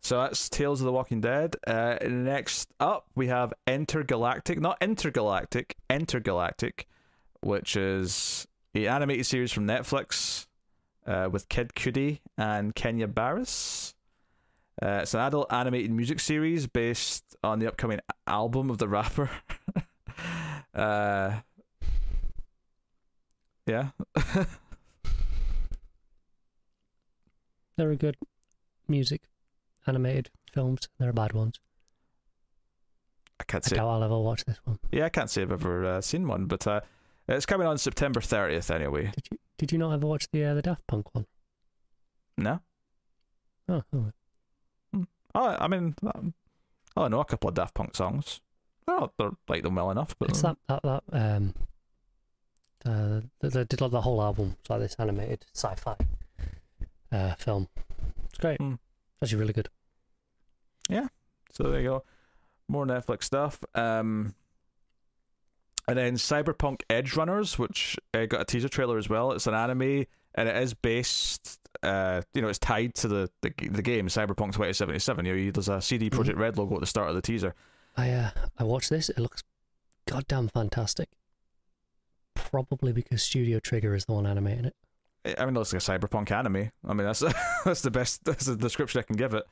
[0.00, 1.56] So that's Tales of the Walking Dead.
[1.66, 6.86] Uh, next up, we have Intergalactic, not Intergalactic, Intergalactic,
[7.40, 10.46] which is a animated series from Netflix
[11.06, 13.95] uh, with Kid Cudi and Kenya Barris.
[14.82, 19.30] Uh, it's an adult animated music series based on the upcoming album of the rapper.
[20.74, 21.36] uh,
[23.66, 23.88] yeah,
[27.76, 28.16] There are good
[28.88, 29.22] music,
[29.86, 30.88] animated films.
[30.98, 31.60] There are bad ones.
[33.38, 33.76] I can't I say.
[33.76, 34.78] doubt I'll ever watch this one.
[34.90, 36.80] Yeah, I can't say I've ever uh, seen one, but uh,
[37.28, 39.10] it's coming on September thirtieth anyway.
[39.14, 41.26] Did you Did you not ever watch the uh, the Daft Punk one?
[42.38, 42.60] No.
[43.68, 44.12] Oh, oh.
[45.36, 46.32] Oh, I mean, um,
[46.96, 48.40] I know a couple of Daft Punk songs.
[48.88, 51.54] Oh, they're like them well enough, but it's that that that um.
[52.84, 54.56] Uh, they, they did like the whole album.
[54.60, 55.96] It's like this animated sci-fi
[57.10, 57.68] uh, film.
[58.28, 58.60] It's great.
[58.60, 58.74] Hmm.
[59.20, 59.68] Actually, really good.
[60.88, 61.08] Yeah.
[61.50, 62.04] So there you go.
[62.68, 63.58] More Netflix stuff.
[63.74, 64.34] Um,
[65.88, 69.32] and then Cyberpunk Edge Runners, which uh, got a teaser trailer as well.
[69.32, 71.58] It's an anime, and it is based.
[71.82, 75.24] Uh, you know, it's tied to the the, the game Cyberpunk 2077.
[75.26, 76.18] You know, there's a CD Mhm.
[76.18, 77.54] Projekt Red logo at the start of the teaser.
[77.96, 79.08] I uh, I watched this.
[79.08, 79.42] It looks
[80.06, 81.08] goddamn fantastic.
[82.34, 84.74] Probably because Studio Trigger is the one animating it.
[85.38, 86.70] I mean, it looks like a cyberpunk anime.
[86.86, 87.20] I mean, that's
[87.64, 88.24] that's the best.
[88.24, 89.44] That's the description I can give it.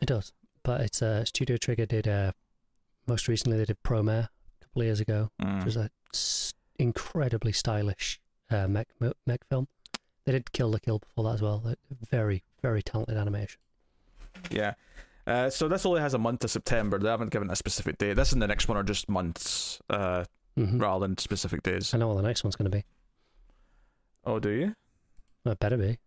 [0.00, 2.32] It does, but it's uh, Studio Trigger did uh,
[3.06, 5.56] most recently they did Promare a couple of years ago, Mm.
[5.58, 5.90] which was an
[6.78, 8.88] incredibly stylish uh, mech
[9.26, 9.68] mech film.
[10.30, 11.74] They did Kill la Kill before that as well.
[12.08, 13.58] Very very talented animation.
[14.48, 14.74] Yeah.
[15.26, 17.00] Uh, so this only has a month to September.
[17.00, 18.14] They haven't given a specific date.
[18.14, 20.24] This and the next one are just months, uh,
[20.56, 21.92] hmm rather than specific days.
[21.94, 22.84] I know what the next one's going to be.
[24.24, 24.76] Oh, do you?
[25.44, 25.98] Well, it better be.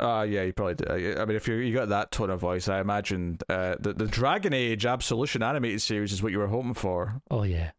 [0.00, 0.84] Uh yeah, you probably do.
[0.88, 3.92] I I mean, if you you got that tone of voice, I imagine uh, the
[3.92, 7.20] the Dragon Age Absolution animated series is what you were hoping for.
[7.28, 7.72] Oh yeah,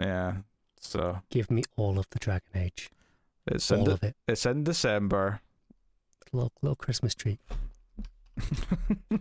[0.00, 0.38] Yeah.
[0.80, 2.90] So give me all of the Dragon Age,
[3.46, 4.16] it's in de- it.
[4.28, 5.40] it's in December.
[6.32, 7.40] Little little Christmas treat.
[9.10, 9.16] uh,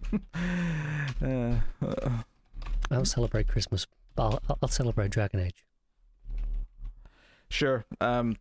[1.22, 3.86] uh, I don't celebrate Christmas,
[4.18, 5.66] I'll, I'll- I'll celebrate Dragon Age.
[7.50, 7.86] sure.
[8.02, 8.38] Um,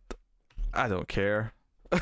[0.73, 1.53] I don't care.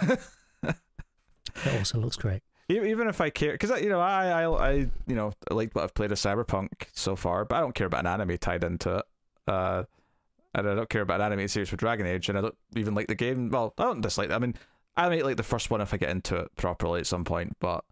[1.65, 2.43] It also looks great.
[2.69, 4.71] Even if I care, because you know, I, I, I,
[5.07, 7.87] you know, I like what I've played of Cyberpunk so far, but I don't care
[7.87, 9.05] about an anime tied into it.
[9.47, 9.83] Uh,
[10.57, 12.95] and I don't care about an anime series for Dragon Age, and I don't even
[12.95, 13.49] like the game.
[13.49, 14.31] Well, I don't dislike.
[14.31, 14.33] It.
[14.33, 14.55] I mean,
[14.97, 17.55] I might like the first one if I get into it properly at some point.
[17.59, 17.85] But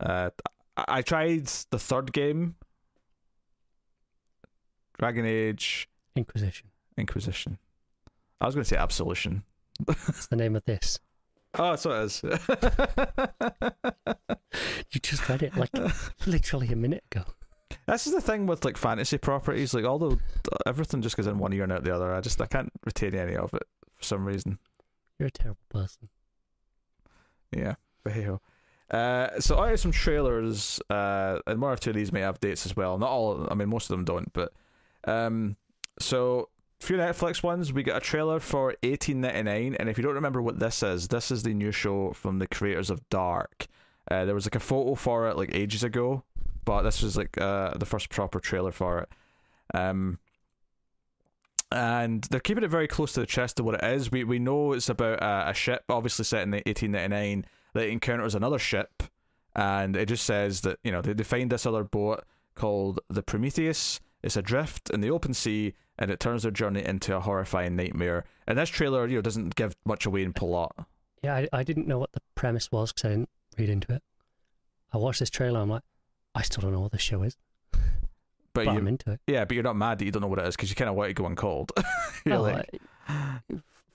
[0.00, 0.30] uh,
[0.76, 2.54] I, I tried the third game,
[4.98, 6.68] Dragon Age Inquisition.
[6.96, 7.58] Inquisition.
[8.40, 9.42] I was going to say Absolution.
[9.84, 11.00] That's the name of this.
[11.58, 12.22] Oh, so it is.
[14.92, 15.70] You just read it like
[16.26, 17.24] literally a minute ago.
[17.86, 19.74] This is the thing with like fantasy properties.
[19.74, 20.18] Like, although
[20.66, 23.14] everything just goes in one ear and out the other, I just I can't retain
[23.14, 23.62] any of it
[23.96, 24.58] for some reason.
[25.18, 26.08] You're a terrible person.
[27.50, 28.40] Yeah, but hey ho.
[28.90, 32.40] Uh, so I have some trailers, uh, and one or two of these may have
[32.40, 32.98] dates as well.
[32.98, 33.48] Not all.
[33.50, 34.32] I mean, most of them don't.
[34.32, 34.52] But
[35.04, 35.56] um,
[35.98, 37.72] so a few Netflix ones.
[37.72, 40.82] We got a trailer for eighteen ninety nine, and if you don't remember what this
[40.82, 43.66] is, this is the new show from the creators of Dark.
[44.10, 46.24] Uh, there was like a photo for it like ages ago,
[46.64, 49.08] but this was like uh, the first proper trailer for it.
[49.74, 50.18] Um,
[51.70, 54.10] and they're keeping it very close to the chest of what it is.
[54.10, 58.58] We we know it's about a, ship, obviously set in the 1899, that encounters another
[58.58, 59.02] ship,
[59.56, 63.22] and it just says that you know they, they find this other boat called the
[63.22, 64.00] Prometheus.
[64.22, 68.24] It's adrift in the open sea, and it turns their journey into a horrifying nightmare.
[68.46, 70.76] And this trailer, you know, doesn't give much away in plot.
[71.22, 74.02] Yeah, I, I didn't know what the premise was because I didn't read into it.
[74.92, 75.60] I watched this trailer.
[75.60, 75.82] I'm like,
[76.34, 77.36] I still don't know what this show is,
[78.54, 79.20] But, but I'm into it.
[79.26, 80.90] yeah, but you're not mad that you don't know what it is because you kind
[80.90, 81.72] of want to go uncold.
[82.26, 82.68] you're Oh, like,
[83.08, 83.38] I-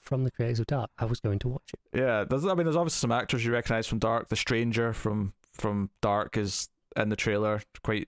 [0.01, 1.99] from the creators of Dark, I was going to watch it.
[1.99, 4.29] Yeah, there's, I mean, there's obviously some actors you recognize from Dark.
[4.29, 8.07] The Stranger from from Dark is in the trailer, quite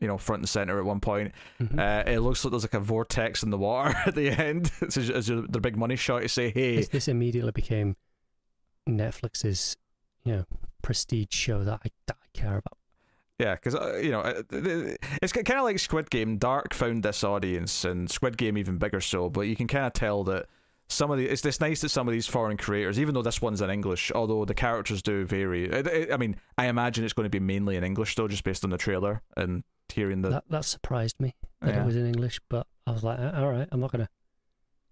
[0.00, 1.32] you know front and center at one point.
[1.60, 1.78] Mhm.
[1.78, 4.72] Uh, it looks like there's like a vortex in the water at the end.
[4.80, 7.96] It's your, the big money shot to say, "Hey, this, this immediately became
[8.88, 9.76] Netflix's,
[10.24, 10.44] you know,
[10.82, 12.78] prestige show that I, that I care about.
[13.38, 14.42] Yeah," because uh, you know uh,
[15.22, 16.38] it's kind of like Squid Game.
[16.38, 19.28] Dark found this audience, and Squid Game even bigger so.
[19.30, 20.46] But you can kind of tell that
[20.88, 23.40] some of the it's it's nice that some of these foreign creators, even though this
[23.42, 25.64] one's in English, although the characters do vary.
[25.64, 28.44] It, it, I mean, I imagine it's going to be mainly in English though, just
[28.44, 31.82] based on the trailer and hearing the that that surprised me that Yeah.
[31.82, 34.08] it was in English, but I was like, "Uh, all right, I'm not gonna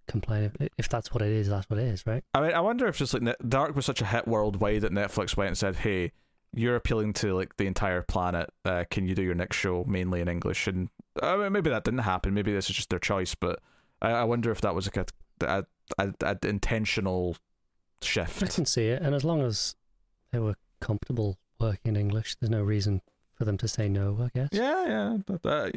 [0.09, 1.49] complain if if that's what it is.
[1.49, 2.25] That's what it is, right?
[2.35, 5.37] I mean, I wonder if just like Dark was such a hit worldwide that Netflix
[5.37, 6.13] went and said, "Hey,
[6.55, 8.51] you're appealing to like the entire planet.
[8.65, 10.89] Uh, can you do your next show mainly in English?" And
[11.23, 12.35] I mean, maybe that didn't happen.
[12.35, 13.35] Maybe this is just their choice.
[13.35, 13.61] But
[14.01, 15.07] I, I wonder if that was like a,
[15.47, 15.65] a,
[15.99, 17.37] a, a intentional
[18.03, 18.43] shift.
[18.43, 19.75] I can see it, and as long as
[20.31, 23.03] they were comfortable working in English, there's no reason
[23.35, 24.19] for them to say no.
[24.21, 24.49] I guess.
[24.53, 25.71] Yeah, yeah, but uh,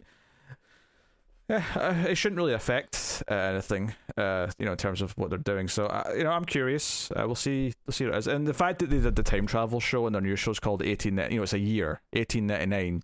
[1.49, 5.39] yeah, it shouldn't really affect uh, anything, uh, you know, in terms of what they're
[5.39, 5.67] doing.
[5.67, 7.11] So, uh, you know, I'm curious.
[7.11, 7.73] Uh, we'll see.
[7.85, 8.27] We'll see what it is.
[8.27, 10.59] And the fact that they did the time travel show and their new show is
[10.59, 13.03] called 18, you know, it's a year, 1899.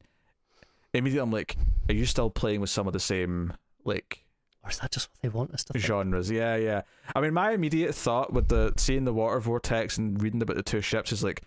[0.93, 1.55] Immediately, I'm like,
[1.87, 3.53] are you still playing with some of the same
[3.85, 4.25] like
[4.63, 5.85] Or is that just what they want us to think?
[5.85, 6.29] genres?
[6.29, 6.81] Yeah, yeah.
[7.15, 10.63] I mean, my immediate thought with the seeing the water vortex and reading about the
[10.63, 11.43] two ships is like,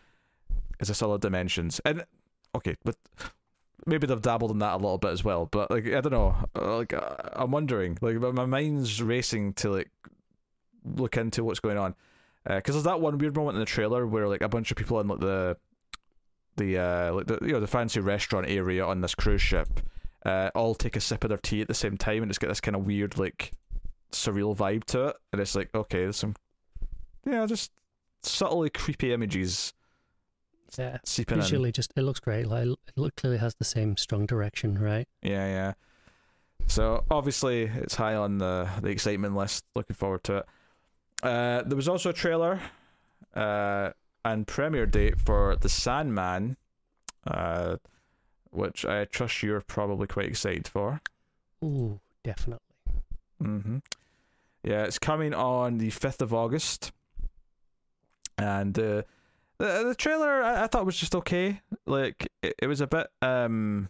[0.80, 1.80] is this other dimensions?
[1.84, 2.04] And
[2.54, 2.96] okay, but
[3.86, 5.46] maybe they've dabbled in that a little bit as well.
[5.46, 6.36] But like, I don't know.
[6.54, 7.98] Uh, Like, uh, I'm wondering.
[8.00, 9.90] Like, my mind's racing to like
[10.84, 11.94] look into what's going on.
[12.46, 15.00] Because there's that one weird moment in the trailer where like a bunch of people
[15.00, 15.56] in like the
[16.56, 19.80] the uh like the you know the fancy restaurant area on this cruise ship
[20.24, 22.46] uh all take a sip of their tea at the same time and it's got
[22.46, 23.50] this kind of weird like
[24.12, 26.36] surreal vibe to it and it's like okay there's some
[27.28, 27.72] yeah just
[28.22, 29.72] subtly creepy images
[30.78, 30.98] Yeah.
[31.04, 32.46] seeping in Visually, just it looks great.
[32.48, 35.06] Like it look, clearly has the same strong direction, right?
[35.22, 35.72] yeah yeah
[36.66, 40.46] so obviously it's high on the the excitement list looking forward to it
[41.22, 42.58] uh there was also a trailer
[43.34, 43.90] uh
[44.24, 46.56] and premiere date for the sandman
[47.26, 47.76] uh
[48.50, 51.02] which i trust you're probably quite excited for
[51.62, 52.64] Ooh, definitely.
[53.42, 53.78] Mm-hmm.
[54.62, 56.92] Yeah, it's coming on the fifth of August,
[58.38, 59.02] and uh,
[59.58, 61.60] the the trailer I, I thought was just okay.
[61.86, 63.88] Like it, it was a bit um.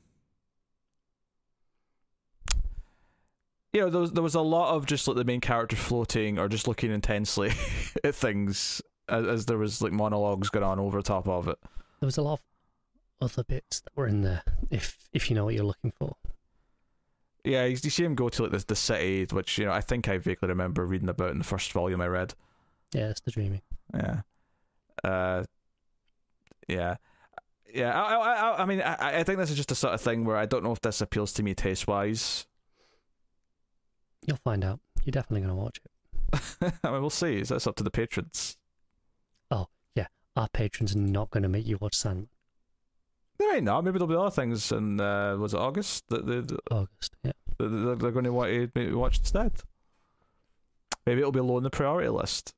[3.72, 6.38] You know, there was, there was a lot of just like the main character floating
[6.38, 7.50] or just looking intensely
[8.04, 11.58] at things as, as there was like monologues going on over top of it.
[11.98, 12.34] There was a lot
[13.20, 14.42] of other bits that were in there.
[14.70, 16.16] If if you know what you're looking for.
[17.44, 19.80] Yeah, you, you see him go to like the the city, which you know I
[19.80, 22.34] think I vaguely remember reading about in the first volume I read.
[22.92, 23.62] Yeah, it's the dreaming.
[23.92, 24.20] Yeah.
[25.04, 25.44] Uh.
[26.68, 26.96] Yeah.
[27.72, 28.00] Yeah.
[28.00, 28.14] I.
[28.14, 28.32] I.
[28.34, 30.46] I, I mean, I, I think this is just a sort of thing where I
[30.46, 32.46] don't know if this appeals to me taste wise.
[34.26, 34.80] You'll find out.
[35.04, 36.74] You're definitely gonna watch it.
[36.82, 37.42] I mean, we'll see.
[37.42, 38.56] That's up to the patrons.
[39.50, 40.06] Oh, yeah.
[40.34, 42.28] Our patrons are not gonna make you watch Sandman
[43.38, 43.84] They might not.
[43.84, 47.16] Maybe there'll be other things in uh, was it August that they, that August.
[47.22, 47.32] Yeah.
[47.58, 49.52] that they're, they're going to want to maybe watch instead.
[51.06, 52.54] Maybe it'll be low on the priority list.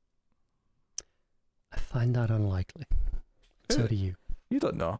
[1.73, 2.85] I find that unlikely.
[3.69, 4.15] So do you.
[4.49, 4.99] You don't know.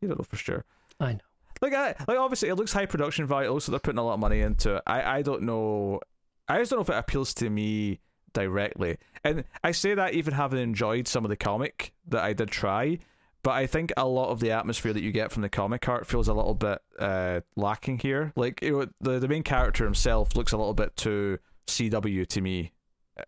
[0.00, 0.64] You don't know for sure.
[1.00, 1.20] I know.
[1.60, 3.48] Like, I, like obviously, it looks high production value.
[3.48, 4.82] It looks like they're putting a lot of money into it.
[4.86, 6.00] I, I don't know.
[6.48, 8.00] I just don't know if it appeals to me
[8.32, 8.98] directly.
[9.24, 12.98] And I say that even having enjoyed some of the comic that I did try,
[13.42, 16.06] but I think a lot of the atmosphere that you get from the comic art
[16.06, 18.32] feels a little bit uh, lacking here.
[18.36, 22.40] Like, you know, the the main character himself looks a little bit too CW to
[22.40, 22.72] me.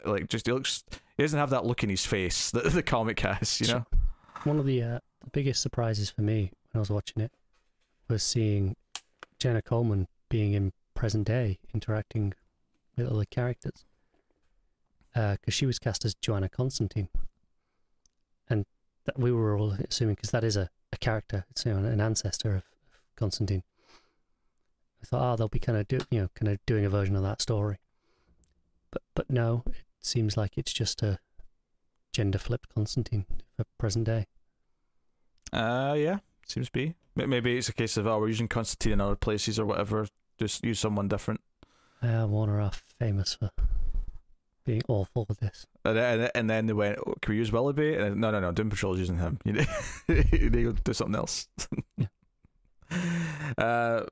[0.04, 0.84] Like, just he looks.
[1.18, 3.60] He doesn't have that look in his face that the comic has.
[3.60, 3.86] You know.
[4.44, 4.98] One of the uh,
[5.32, 7.32] biggest surprises for me when I was watching it
[8.08, 8.76] was seeing
[9.38, 12.34] Jenna Coleman being in present day, interacting
[12.96, 13.84] with other characters.
[15.12, 17.08] Because she was cast as Johanna Constantine,
[18.48, 18.64] and
[19.04, 22.00] that we were all assuming because that is a, a character, it's you know, an
[22.00, 23.64] ancestor of, of Constantine.
[25.02, 27.16] I thought, oh, they'll be kind of do, you know, kind of doing a version
[27.16, 27.78] of that story.
[28.92, 29.74] But but no, it
[30.08, 31.18] seems like it's just a
[32.12, 34.26] gender flipped Constantine for present day.
[35.52, 36.94] Uh, yeah, seems to be.
[37.14, 40.06] Maybe it's a case of oh, we're using Constantine in other places or whatever.
[40.38, 41.40] Just use someone different.
[42.02, 43.50] Uh, Warner are famous for
[44.64, 45.66] being awful with this.
[45.84, 47.94] And then, and then they went, oh, can we use Willoughby?
[47.94, 49.38] And then, no, no, no, Doom Patrol's using him.
[49.44, 49.54] You
[50.08, 51.48] you need to do something else.
[51.96, 52.06] Yeah.
[53.58, 54.04] Uh,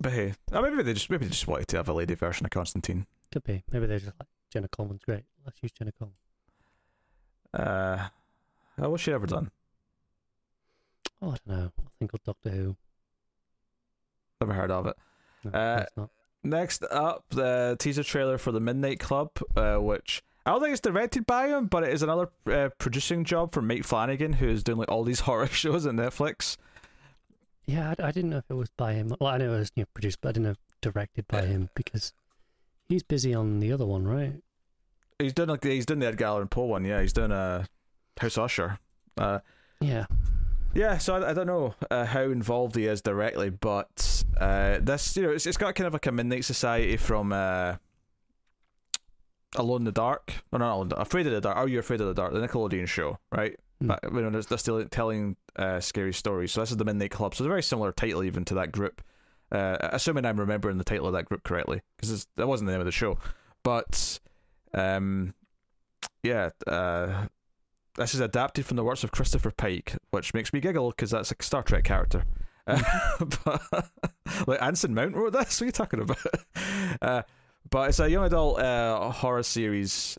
[0.00, 2.44] but hey, uh, maybe they just maybe they just wanted to have a lady version
[2.44, 3.06] of Constantine.
[3.32, 3.62] Could be.
[3.72, 5.24] Maybe they're just like Jenna Coleman's great.
[5.44, 6.16] Let's use Jenna Coleman.
[7.52, 8.08] Uh,
[8.82, 9.50] uh, what's she ever done?
[11.20, 11.72] Oh, I don't know.
[11.78, 12.76] I think of Doctor Who.
[14.40, 14.96] Never heard of it.
[15.44, 16.10] No, Uh, not.
[16.46, 20.80] Next up, the teaser trailer for the Midnight Club, uh, which I don't think it's
[20.80, 24.78] directed by him, but it is another uh, producing job for Mike Flanagan, who's doing
[24.78, 26.56] like all these horror shows on Netflix.
[27.66, 29.14] Yeah, I, I didn't know if it was by him.
[29.20, 31.70] Well, I know it was you know, produced, but I didn't know directed by him
[31.74, 32.12] because
[32.94, 34.34] he's busy on the other one, right?
[35.18, 37.00] He's done like he's done the Edgar Allan Poe one, yeah.
[37.00, 37.64] He's done uh,
[38.18, 38.78] House Usher.
[39.18, 39.40] Uh,
[39.80, 40.06] Yeah.
[40.74, 45.16] yeah, so I, I don't know uh, how involved he is directly, but uh, this
[45.16, 47.76] you know it's, it's got kind of like a Midnight Society from uh,
[49.56, 51.56] Alone in the Dark, or not Alone, Afraid of the Dark.
[51.56, 52.32] Are you afraid of the dark?
[52.32, 53.56] The Nickelodeon show, right?
[53.80, 53.88] Hmm.
[53.88, 56.52] But you know, they're, they're still telling uh, scary stories.
[56.52, 57.34] So this is the Midnight Club.
[57.34, 59.02] So it's a very similar title even to that group.
[59.52, 62.80] Uh, assuming I'm remembering the title of that group correctly, because that wasn't the name
[62.80, 63.18] of the show.
[63.62, 64.18] But
[64.72, 65.34] um,
[66.22, 67.26] yeah, uh,
[67.96, 71.30] this is adapted from the works of Christopher Pike, which makes me giggle because that's
[71.30, 72.24] a Star Trek character.
[72.66, 72.80] Uh,
[73.44, 73.90] but,
[74.46, 75.60] like Anson Mount wrote this.
[75.60, 76.18] What are you talking about?
[77.02, 77.22] Uh,
[77.70, 80.16] but it's a young adult uh, horror series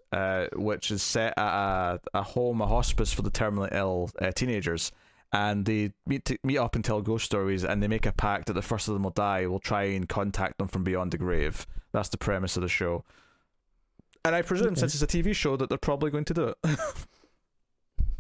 [0.56, 4.92] which is set at a, a home, a hospice for the terminally ill teenagers.
[5.38, 8.48] And they meet to, meet up and tell ghost stories, and they make a pact
[8.48, 11.17] that the first of them will die will try and contact them from beyond the
[11.17, 11.67] grave.
[11.91, 13.04] That's the premise of the show.
[14.24, 14.80] And I presume, Okay.
[14.80, 16.58] since it's a TV show, that they're probably going to do it,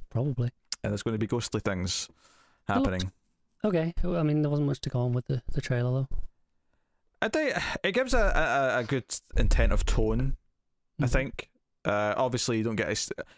[0.09, 0.51] Probably.
[0.83, 2.09] and there's going to be ghostly things
[2.67, 3.11] happening.
[3.63, 3.93] Okay.
[4.03, 6.07] I mean, there wasn't much to go on with the, the trailer, though.
[7.21, 8.19] I think it gives a,
[8.75, 9.05] a, a good
[9.37, 10.35] intent of tone.
[11.01, 11.09] I Mhm.
[11.09, 11.49] think.
[11.85, 12.87] Uh, obviously, you don't get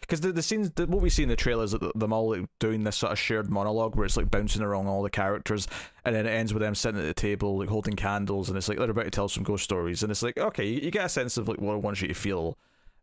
[0.00, 2.48] because the the scenes, the, what we see in the trailers, is them all like,
[2.58, 5.68] doing this sort of shared monologue where it's like bouncing around all the characters,
[6.06, 8.66] and then it ends with them sitting at the table like holding candles, and it's
[8.66, 11.04] like they're about to tell some ghost stories, and it's like okay, you, you get
[11.04, 12.56] a sense of like what I want you to feel,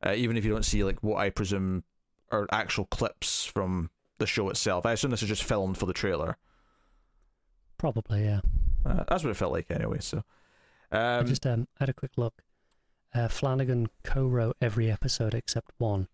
[0.04, 1.84] uh, even if you don't see like what I presume
[2.32, 4.86] are actual clips from the show itself.
[4.86, 6.38] I assume this is just filmed for the trailer.
[7.78, 8.42] Probably, yeah.
[8.84, 9.98] Uh, that's what it felt like anyway.
[10.00, 10.24] So,
[10.92, 12.42] I um, just um, had a quick look.
[13.16, 16.10] Uh, Flanagan co-wrote every episode except one,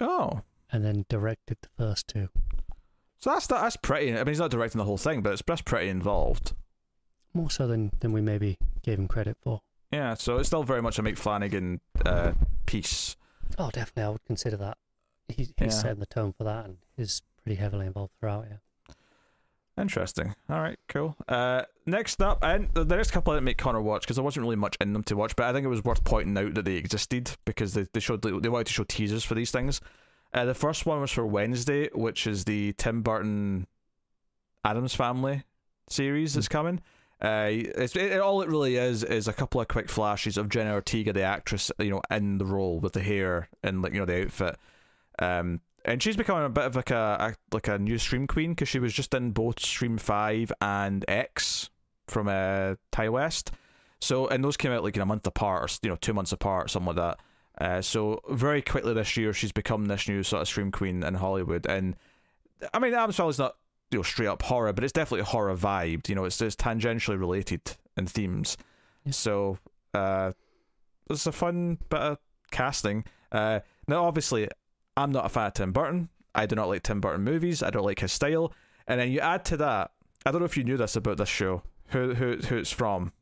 [0.00, 2.28] oh, and then directed the first two.
[3.18, 4.12] So that's that's pretty.
[4.12, 6.52] I mean, he's not directing the whole thing, but it's that's pretty involved.
[7.32, 9.62] More so than, than we maybe gave him credit for.
[9.90, 12.32] Yeah, so it's still very much a Mike Flanagan uh,
[12.66, 13.16] piece.
[13.58, 14.78] Oh, definitely, I would consider that.
[15.28, 15.68] He, he's Yeah.
[15.70, 18.46] setting the tone for that, and is pretty heavily involved throughout.
[18.48, 18.56] Yeah.
[19.76, 20.34] Interesting.
[20.48, 21.16] All right, cool.
[21.28, 24.44] Uh, next up, and the next couple I didn't make Connor watch because there wasn't
[24.44, 26.64] really much in them to watch, but I think it was worth pointing out that
[26.64, 29.80] they existed because they, they showed they wanted to show teasers for these things.
[30.32, 33.66] Uh, the first one was for Wednesday, which is the Tim Burton
[34.64, 35.42] Addams Family
[35.88, 36.80] series that's coming.
[37.20, 40.72] Uh, it's it, all it really is is a couple of quick flashes of Jenna
[40.72, 44.04] Ortega, the actress, you know, in the role with the hair and like you know
[44.06, 44.56] the outfit.
[45.18, 48.50] Um, and she's becoming a bit of like a, a like a new scream queen
[48.50, 51.70] because she was just in both Scream Five and X
[52.06, 53.52] from uh, Ti West.
[54.00, 56.32] So and those came out like in a month apart, or you know, two months
[56.32, 57.18] apart, something like that.
[57.56, 61.14] Uh, so very quickly this year, she's become this new sort of scream queen in
[61.14, 61.66] Hollywood.
[61.66, 61.96] And
[62.72, 63.56] I mean, Adam's is not
[63.90, 66.08] you know straight up horror, but it's definitely horror vibed.
[66.08, 67.60] You know, it's it's tangentially related
[67.96, 68.56] in themes.
[69.04, 69.12] Yeah.
[69.12, 69.58] So
[69.92, 70.32] uh,
[71.10, 72.18] it's a fun bit of
[72.50, 73.04] casting.
[73.30, 74.48] Uh, now, obviously,
[74.96, 76.08] I'm not a fan of Tim Burton.
[76.34, 77.62] I do not like Tim Burton movies.
[77.62, 78.52] I don't like his style.
[78.86, 79.92] And then you add to that,
[80.26, 83.12] I don't know if you knew this about this show, who who who it's from,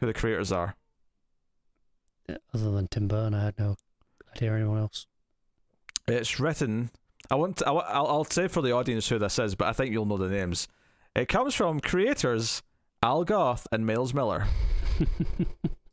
[0.00, 0.76] who the creators are.
[2.28, 3.76] Uh, other than Tim Burton, I had no
[4.34, 5.06] idea anyone else.
[6.08, 6.90] It's written.
[7.30, 7.58] I want.
[7.58, 10.06] To, I, I'll, I'll say for the audience who this is, but I think you'll
[10.06, 10.68] know the names.
[11.14, 12.62] It comes from creators
[13.02, 14.46] Al Gough and Miles Millar.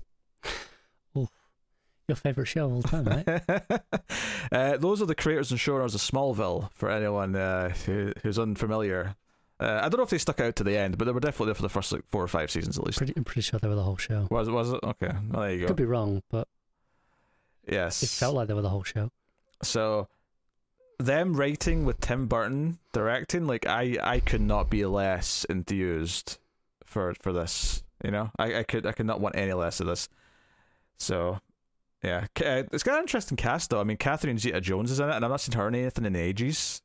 [2.08, 3.42] your favorite show of all time, right?
[4.52, 6.70] uh, those are the creators and showrunners of Smallville.
[6.74, 9.16] For anyone uh, who, who's unfamiliar,
[9.60, 11.48] Uh, I don't know if they stuck out to the end, but they were definitely
[11.48, 12.98] there for the first like four or five seasons at least.
[12.98, 14.28] Pretty, I'm pretty sure they were the whole show.
[14.30, 14.52] Was it?
[14.52, 14.80] was it?
[14.84, 15.68] Okay, well there you go.
[15.68, 16.48] Could be wrong, but
[17.70, 19.10] yes, it felt like they were the whole show.
[19.62, 20.08] So
[21.00, 26.40] them writing with Tim Burton directing, like I I could not be less enthused
[26.84, 27.84] for for this.
[28.04, 30.10] You know, I I could I could not want any less of this.
[30.98, 31.40] So
[32.04, 33.80] yeah, uh, it's got an interesting cast though.
[33.80, 36.16] I mean, Catherine Zeta-Jones is in it, and I've not seen her in anything in
[36.16, 36.82] ages.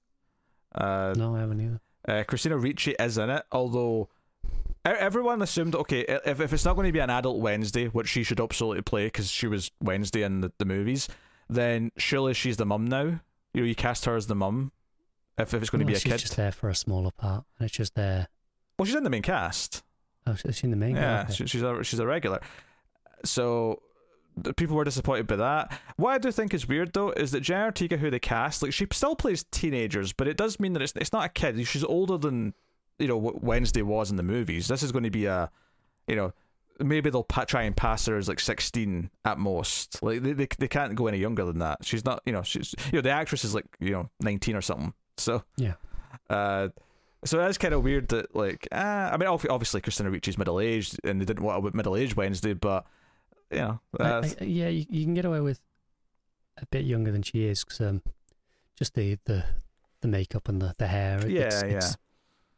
[0.75, 1.81] Uh, No, I haven't either.
[2.07, 4.09] uh, Christina Ricci is in it, although
[4.85, 8.23] everyone assumed okay if, if it's not going to be an adult Wednesday, which she
[8.23, 11.09] should absolutely play because she was Wednesday in the, the movies,
[11.51, 13.21] then surely she's the mum now.
[13.55, 14.73] You know, you cast her as the mum.
[15.39, 16.75] If, if it's going to No, be a she's kid, She's just there for a
[16.75, 18.29] smaller part, and it's just there.
[18.79, 19.83] well, she's in the main cast.
[20.27, 20.97] Oh, is she in the main?
[20.97, 22.41] Yeah, she, she's a she's a regular.
[23.25, 23.81] So
[24.57, 25.81] people were disappointed by that.
[25.97, 28.73] What I do think is weird though is that Jenna Ortega, who they cast, like
[28.73, 31.67] she still plays teenagers, but it does mean that it's it's not a kid.
[31.67, 32.55] She's older than
[32.99, 34.69] you know what Wednesday was in the movies.
[34.69, 35.51] This is going to be a,
[36.07, 36.33] you know.
[36.81, 40.01] Maybe they'll pa- try and pass her as like sixteen at most.
[40.01, 41.79] Like they, they they can't go any younger than that.
[41.85, 44.61] She's not, you know, she's you know the actress is like you know nineteen or
[44.63, 44.95] something.
[45.17, 45.75] So Yeah.
[46.31, 46.69] uh,
[47.25, 51.01] so that's kind of weird that like ah, I mean obviously Christina Ricci's middle aged
[51.03, 52.87] and they didn't want a middle aged Wednesday, but
[53.51, 54.05] you know I-
[54.41, 55.61] I- yeah, you, you can get away with
[56.61, 58.03] a bit younger than she is because um,
[58.77, 59.45] just the, the
[60.01, 61.27] the makeup and the, the hair.
[61.29, 61.77] Yeah, it's, yeah.
[61.77, 61.97] It's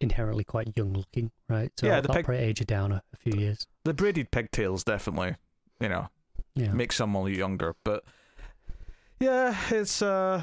[0.00, 1.70] inherently quite young looking, right?
[1.78, 3.66] So Yeah, yeah, the that'll probably age her down a, a few years.
[3.84, 5.36] the braided pigtails definitely
[5.80, 6.08] you know
[6.54, 6.72] Yeah.
[6.72, 8.04] make someone younger, but
[9.18, 10.42] yeah, it's uh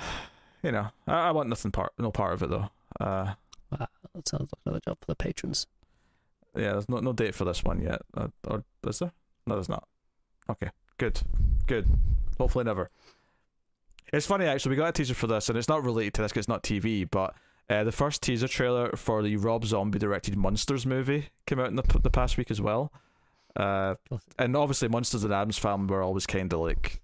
[0.63, 2.69] you know I, I want nothing part no part of it though.
[2.99, 3.33] Uh,
[3.69, 5.67] Wow, that sounds like another job for the patrons.
[6.55, 9.11] yeah, there's no no date for this one yet, uh, or is there?
[9.45, 9.85] No, there's not.
[10.49, 11.19] Okay, good,
[11.65, 11.87] good.
[12.37, 12.89] Hopefully never.
[14.13, 14.71] It's funny actually.
[14.71, 16.63] We got a teaser for this, and it's not related to this because it's not
[16.63, 17.09] TV.
[17.09, 17.35] But
[17.69, 21.75] uh, the first teaser trailer for the Rob Zombie directed Munsters movie came out in
[21.75, 22.91] the the past week as well.
[23.55, 23.95] Uh,
[24.37, 27.01] and obviously, Munsters and Addams Family were always kind of like,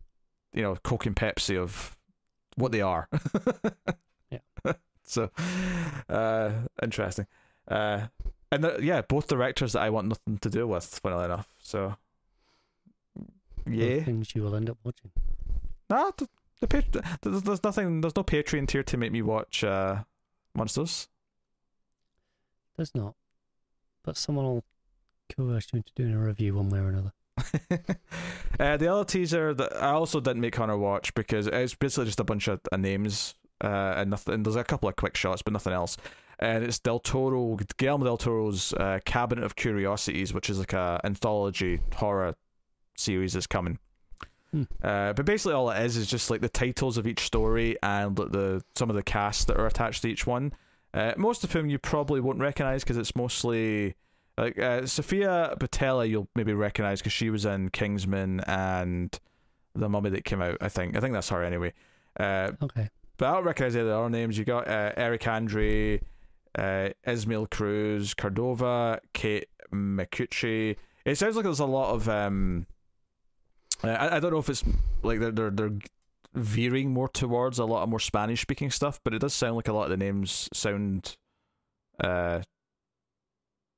[0.54, 1.98] you know, Coke and Pepsi of
[2.56, 3.10] what they are.
[4.32, 4.74] Yeah.
[5.04, 5.30] so,
[6.10, 7.28] uh, interesting.
[7.68, 8.08] Uh,
[8.52, 11.48] and yeah, both directors that I want nothing to do with, funnily enough.
[11.60, 11.96] So,
[13.68, 14.04] yeah.
[14.04, 15.12] things you will end up watching.
[15.90, 16.28] Nah, the,
[16.60, 18.02] the pat- there's, there's nothing.
[18.02, 20.04] There's no Patreon tier to make me watch uh,
[20.56, 21.08] Munsters.
[22.78, 23.16] There's not,
[24.04, 24.64] but someone will
[25.36, 27.14] coerce you into doing a review one way or another.
[28.60, 32.20] uh, the other teaser that I also didn't make Connor watch because it's basically just
[32.20, 34.36] a bunch of uh, names uh, and nothing.
[34.36, 35.98] And there's a couple of quick shots, but nothing else.
[36.40, 41.00] And it's Del Toro, Guillermo del Toro's uh, Cabinet of Curiosities, which is like a
[41.04, 42.36] anthology horror
[43.04, 43.78] series that's coming.
[44.52, 44.64] Hmm.
[44.84, 48.16] Uh, but basically, all it is is just like the titles of each story and
[48.16, 50.54] the, some of the casts that are attached to each one.
[50.94, 53.96] Uh, most of whom you probably won't recognize because it's mostly
[54.38, 56.08] like uh, Sofia Boutella.
[56.08, 59.20] You'll maybe recognize because she was in Kingsman and
[59.74, 60.58] the Mummy that came out.
[60.62, 61.74] I think I think that's her anyway.
[62.20, 62.90] Uh, Okay.
[63.18, 64.38] but I don't recognize any of the other names.
[64.38, 66.00] You got uh, Eric Andre,
[66.60, 70.76] uh, Ismael Cruz, Cordova, Kate Micucci.
[71.06, 72.08] It sounds like there's a lot of.
[72.08, 72.68] Um,
[73.84, 74.64] I, I don't know if it's
[75.02, 75.78] like they're, they're they're
[76.34, 79.68] veering more towards a lot of more Spanish speaking stuff, but it does sound like
[79.68, 81.18] a lot of the names sound
[82.04, 82.42] uh,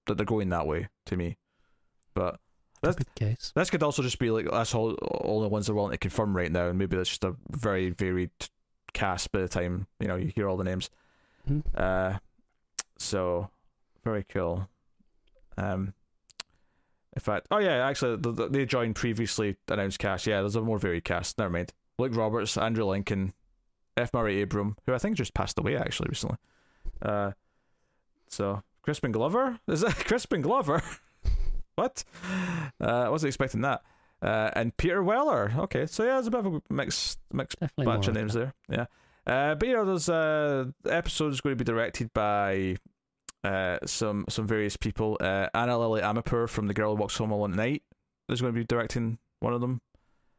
[0.08, 1.38] that they're going that way to me.
[2.14, 2.40] But
[2.82, 3.52] the case.
[3.56, 6.36] this could also just be like that's all all the ones they're willing to confirm
[6.36, 8.32] right now, and maybe that's just a very varied
[8.94, 10.90] cast by the time you know you hear all the names.
[11.50, 11.64] Mhm.
[11.76, 12.20] Uh,
[12.98, 13.50] so
[14.04, 14.70] very cool.
[15.58, 15.94] Um,
[17.16, 20.28] in fact, oh yeah, actually the, the, they joined previously announced cast.
[20.28, 21.38] Yeah, there's a more varied cast.
[21.38, 21.74] Never mind.
[21.98, 23.34] Luke Roberts, Andrew Lincoln,
[23.96, 24.14] F.
[24.14, 26.38] Murray Abraham, who I think just passed away actually recently.
[27.02, 27.32] Uh,
[28.28, 30.84] so Crispin Glover is that Crispin Glover?
[31.76, 32.04] what?
[32.82, 33.82] Uh, I wasn't expecting that.
[34.22, 35.54] Uh, and Peter Weller.
[35.58, 38.54] Okay, so yeah, there's a bit of a mixed mixed Definitely bunch of names that.
[38.68, 38.78] there.
[38.78, 38.86] Yeah.
[39.28, 42.76] Uh, but you know, there's uh, the episode is going to be directed by
[43.46, 45.18] uh, some some various people.
[45.20, 47.84] Uh, Ana Lily Amirpour from The Girl Who Walks Home Alone at Night
[48.30, 49.82] is going to be directing one of them.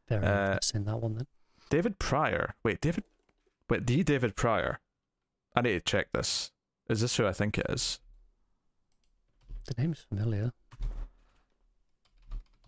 [0.09, 1.27] Very Uh, interesting that one then.
[1.69, 2.55] David Prior.
[2.63, 3.03] Wait, David.
[3.69, 4.79] Wait, the David Prior.
[5.55, 6.51] I need to check this.
[6.89, 7.99] Is this who I think it is?
[9.65, 10.53] The name's familiar.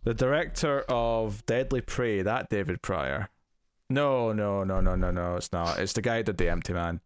[0.04, 2.22] The director of Deadly Prey.
[2.22, 3.30] That David Prior.
[3.90, 5.36] No, no, no, no, no, no.
[5.36, 5.80] It's not.
[5.80, 7.02] It's the guy that did The Empty Man.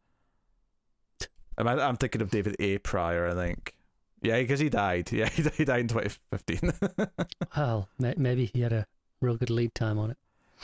[1.57, 2.77] I'm, I'm thinking of David A.
[2.79, 3.27] Prior.
[3.27, 3.73] I think.
[4.21, 5.11] Yeah, because he died.
[5.11, 6.71] Yeah, he died, he died in 2015.
[7.57, 8.87] Well, may- maybe he had a
[9.21, 10.17] real good lead time on it.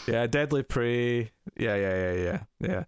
[0.08, 1.32] yeah, Deadly Prey.
[1.58, 2.84] Yeah, yeah, yeah, yeah, yeah.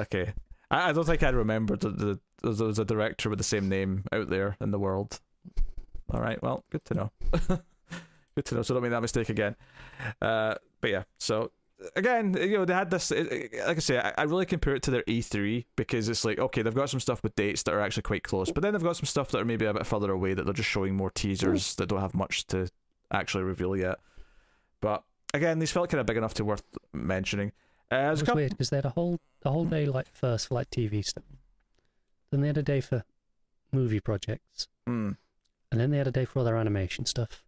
[0.00, 0.32] Okay.
[0.70, 3.68] I, I don't think I'd remember the, the there's, there's a director with the same
[3.68, 5.20] name out there in the world.
[6.10, 7.10] All right, well, good to know.
[8.34, 8.62] good to know.
[8.62, 9.56] So don't make that mistake again.
[10.22, 11.50] Uh, but yeah, so
[11.96, 13.10] again, you know, they had this.
[13.10, 16.62] Like I say, I, I really compare it to their E3 because it's like okay,
[16.62, 18.96] they've got some stuff with dates that are actually quite close, but then they've got
[18.96, 21.74] some stuff that are maybe a bit further away that they're just showing more teasers
[21.76, 22.68] that don't have much to
[23.12, 23.98] actually reveal yet.
[24.80, 25.02] But
[25.34, 26.62] again, these felt kind of big enough to worth
[26.92, 27.52] mentioning.
[27.90, 30.48] Uh, It was couple- weird because they had a whole a whole day like first
[30.48, 31.24] for like TV stuff.
[32.30, 33.04] Then they had a day for
[33.72, 35.16] movie projects, Mm,
[35.70, 37.42] and then they had a day for other animation stuff.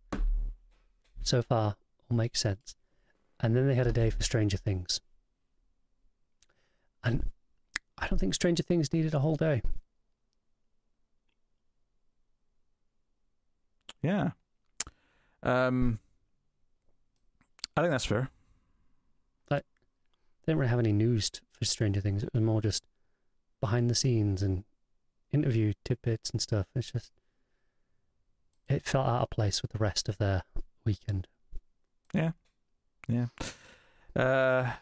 [1.22, 1.76] So far,
[2.10, 2.74] all makes sense.
[3.42, 5.00] And then they had a day for Stranger Things.
[7.02, 7.30] And
[7.98, 9.62] I don't think Stranger Things needed a whole day.
[14.02, 14.30] yeah.
[15.42, 15.98] Um,
[17.76, 18.30] I think that's fair.
[19.48, 19.62] They
[20.46, 22.22] didn't really have any news for Stranger Things.
[22.22, 22.84] It was more just
[23.60, 24.64] behind the scenes and
[25.32, 26.66] interview tidbits and stuff.
[26.74, 27.12] It's just
[28.68, 30.42] it felt out of place with the rest of their
[30.84, 31.26] weekend.
[34.16, 34.72] Uh,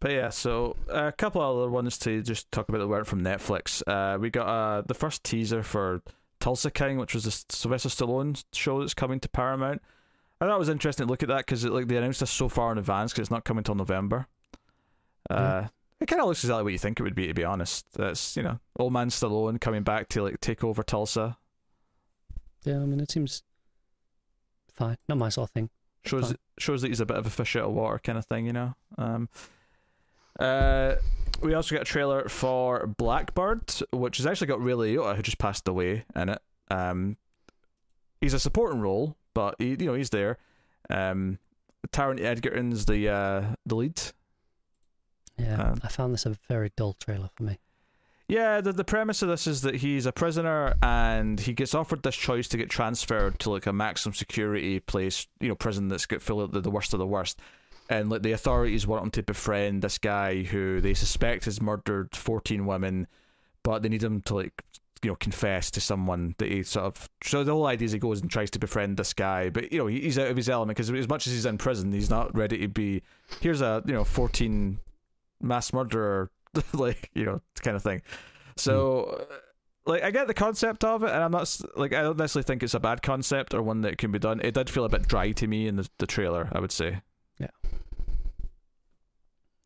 [0.00, 3.82] but yeah, so a couple other ones to just talk about that weren't from Netflix.
[3.86, 6.02] Uh, we got uh, the first teaser for
[6.40, 9.80] Tulsa King, which was the Sylvester Stallone show that's coming to Paramount.
[10.40, 12.48] I thought it was interesting to look at that because like they announced this so
[12.48, 14.26] far in advance because it's not coming till November.
[15.30, 15.68] Uh, Yeah.
[16.00, 17.86] It kind of looks exactly what you think it would be, to be honest.
[17.92, 21.36] That's you know, old man Stallone coming back to like take over Tulsa.
[22.64, 23.44] Yeah, I mean it seems
[24.74, 24.96] fine.
[25.08, 25.70] Not my sort of thing.
[26.04, 26.36] Shows Fine.
[26.58, 28.52] shows that he's a bit of a fish out of water kind of thing, you
[28.52, 28.74] know.
[28.98, 29.28] Um,
[30.38, 30.94] uh,
[31.42, 35.38] we also got a trailer for Blackbird, which has actually got Ray Liotta, who just
[35.38, 36.40] passed away, in it.
[36.70, 37.16] Um,
[38.20, 40.38] he's a supporting role, but he, you know, he's there.
[40.90, 41.38] Um,
[41.88, 44.00] Taron Egerton's the uh, the lead.
[45.38, 47.58] Yeah, Um, I found this a very dull trailer for me.
[48.32, 52.02] Yeah, the the premise of this is that he's a prisoner and he gets offered
[52.02, 56.06] this choice to get transferred to like a maximum security place, you know, prison that's
[56.06, 57.38] got full of the, the worst of the worst.
[57.90, 62.16] And like the authorities want him to befriend this guy who they suspect has murdered
[62.16, 63.06] fourteen women,
[63.62, 64.62] but they need him to like
[65.02, 67.10] you know confess to someone that he sort of.
[67.22, 69.78] So the whole idea is he goes and tries to befriend this guy, but you
[69.78, 72.08] know he- he's out of his element because as much as he's in prison, he's
[72.08, 73.02] not ready to be.
[73.42, 74.78] Here's a you know fourteen
[75.42, 76.30] mass murderer
[76.72, 78.02] like you know kind of thing.
[78.56, 79.18] So.
[79.30, 79.34] uh,
[79.84, 82.62] Like I get the concept of it, and I'm not like I don't necessarily think
[82.62, 84.38] it's a bad concept or one that can be done.
[84.44, 86.48] It did feel a bit dry to me in the, the trailer.
[86.52, 87.00] I would say.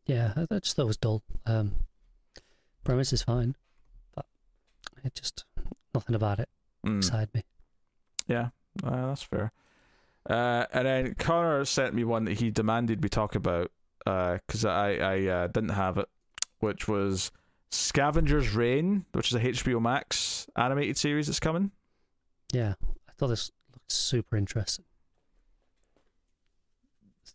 [0.05, 1.21] Yeah, I, I just thought it was dull.
[1.45, 1.73] Um,
[2.83, 3.55] premise is fine,
[4.15, 4.25] but
[5.03, 5.45] it just
[5.93, 6.49] nothing about it
[6.85, 6.97] Mm.
[6.97, 7.43] excited me.
[8.27, 8.49] Yeah,
[8.83, 9.51] uh, that's fair.
[10.29, 13.71] Uh, and then Connor sent me one that he demanded we talk about
[14.05, 16.07] because I I uh, didn't have it,
[16.59, 17.31] which was
[17.71, 21.71] Scavenger's Reign, which is a HBO Max animated series that's coming.
[22.53, 22.73] Yeah,
[23.07, 24.85] I thought this looked super interesting.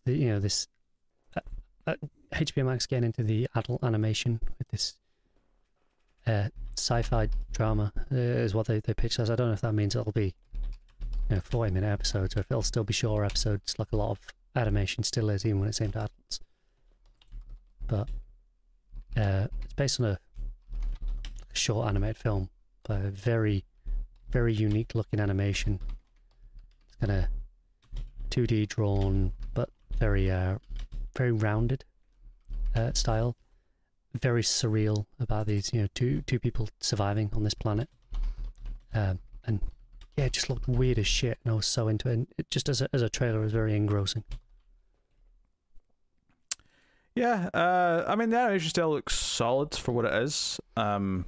[0.05, 0.67] The, you know, this
[1.35, 1.41] uh,
[1.87, 1.95] uh,
[2.33, 4.95] HBO Max getting into the adult animation with this
[6.27, 9.29] uh, sci-fi drama uh, is what they, they pitched as.
[9.29, 10.33] I don't know if that means it'll be
[11.29, 14.11] you know 40 minute episodes or if it'll still be short episodes like a lot
[14.11, 14.19] of
[14.55, 16.39] animation still is even when it's aimed at adults.
[17.87, 18.09] But
[19.17, 20.19] uh, it's based on a,
[21.55, 22.49] short animated film
[22.81, 23.63] but a very
[24.31, 25.79] very unique looking animation.
[26.87, 27.25] It's kind of
[28.31, 30.57] 2D drawn, but very uh,
[31.15, 31.85] very rounded
[32.75, 33.35] uh, style.
[34.19, 37.89] Very surreal about these, you know, two two people surviving on this planet.
[38.93, 39.61] Um, and
[40.17, 42.13] yeah, it just looked weird as shit, and I was so into it.
[42.13, 44.23] And it just as a, as a trailer, was very engrossing.
[47.15, 50.59] Yeah, uh, I mean the animation still looks solid for what it is.
[50.75, 51.25] Um,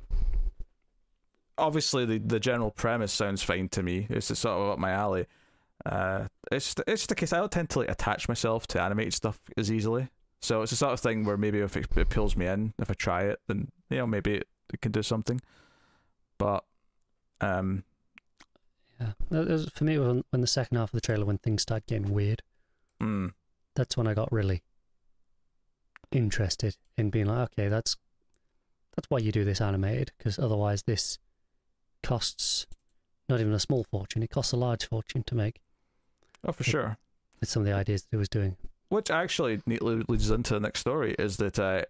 [1.58, 4.08] obviously the the general premise sounds fine to me.
[4.10, 5.28] It's sort of up my alley.
[5.86, 9.14] Uh, it's it's just a case I don't tend to like attach myself to animated
[9.14, 10.10] stuff as easily.
[10.42, 12.90] So it's the sort of thing where maybe if it, it pulls me in, if
[12.90, 15.40] I try it, then you know maybe it, it can do something.
[16.38, 16.64] But
[17.42, 17.84] um,
[19.00, 21.62] Yeah, It was- for me, when, when the second half of the trailer, when things
[21.64, 22.42] started getting weird,
[23.02, 23.34] mm,
[23.76, 24.62] that's when I got really
[26.16, 27.96] interested in being like, okay, that's
[28.96, 31.20] that's why you do this animated, because otherwise this
[32.04, 32.66] costs
[33.28, 35.60] not even a small fortune; it costs a large fortune to make.
[36.48, 36.98] oh for It- sure.
[37.42, 38.56] With some of the ideas that it was doing.
[38.88, 41.82] Which actually neatly leads into the next story is that uh,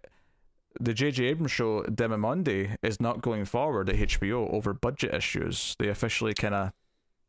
[0.80, 1.24] the J.J.
[1.26, 5.76] Abrams show Demimonde is not going forward at HBO over budget issues.
[5.78, 6.72] They officially kind of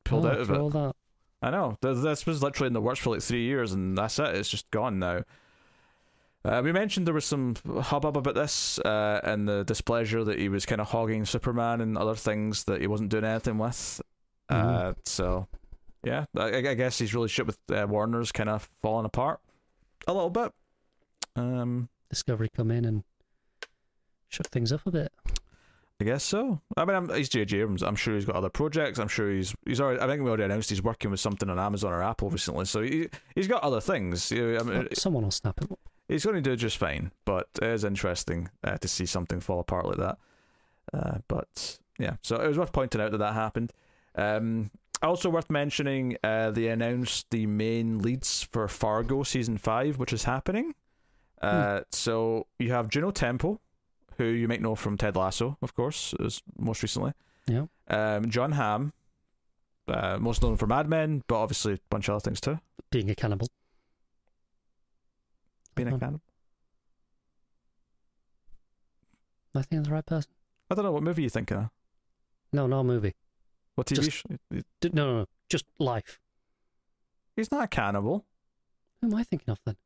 [0.04, 0.96] pulled Oh, out of it.
[1.44, 1.78] I know.
[1.82, 4.36] This was literally in the works for like three years, and that's it.
[4.36, 5.22] It's just gone now.
[6.46, 10.50] Uh, we mentioned there was some hubbub about this uh, and the displeasure that he
[10.50, 14.02] was kind of hogging Superman and other things that he wasn't doing anything with.
[14.50, 15.48] Uh, so,
[16.04, 19.42] yeah, I, I guess his relationship with uh, Warner's kind of falling apart
[20.08, 20.54] a little bit.
[21.36, 23.04] Um, Discovery come in and
[24.30, 25.12] shook things up a bit.
[26.00, 26.62] I guess so.
[26.78, 27.60] I mean, I'm, he's J.J.
[27.60, 27.82] Abrams.
[27.82, 29.00] I'm sure he's got other projects.
[29.00, 30.00] I'm sure he's he's already.
[30.00, 32.66] I think we already announced he's working with something on Amazon or Apple recently.
[32.66, 34.32] So he he's got other things.
[34.32, 35.72] I mean, someone will snap it.
[36.08, 37.12] He's going to do just fine.
[37.26, 40.18] But it is interesting uh, to see something fall apart like that.
[40.94, 43.74] Uh, but yeah, so it was worth pointing out that that happened.
[44.16, 50.12] Um, also worth mentioning, uh, they announced the main leads for Fargo season five, which
[50.14, 50.74] is happening.
[51.42, 53.62] Uh, So you have Juno Temple,
[54.18, 57.14] who you might know from Ted Lasso, of course, is most recently.
[57.46, 57.66] Yeah.
[57.90, 58.92] Um, John Hamm,
[59.88, 62.60] uh, most known for Mad Men, but obviously a bunch of other things too.
[62.90, 63.48] Being a cannibal.
[65.78, 66.00] Being a mm.
[66.00, 66.22] cannibal.
[69.56, 70.32] I think I'm the right person.
[70.70, 71.70] I don't know what movie you thinking of.
[72.52, 73.16] No, not a movie.
[73.76, 74.04] What TV?
[74.04, 74.26] Just-
[74.94, 75.26] No, no, no.
[75.50, 76.20] Just life.
[77.36, 78.26] He's not a cannibal.
[79.02, 79.78] Who am I thinking of then?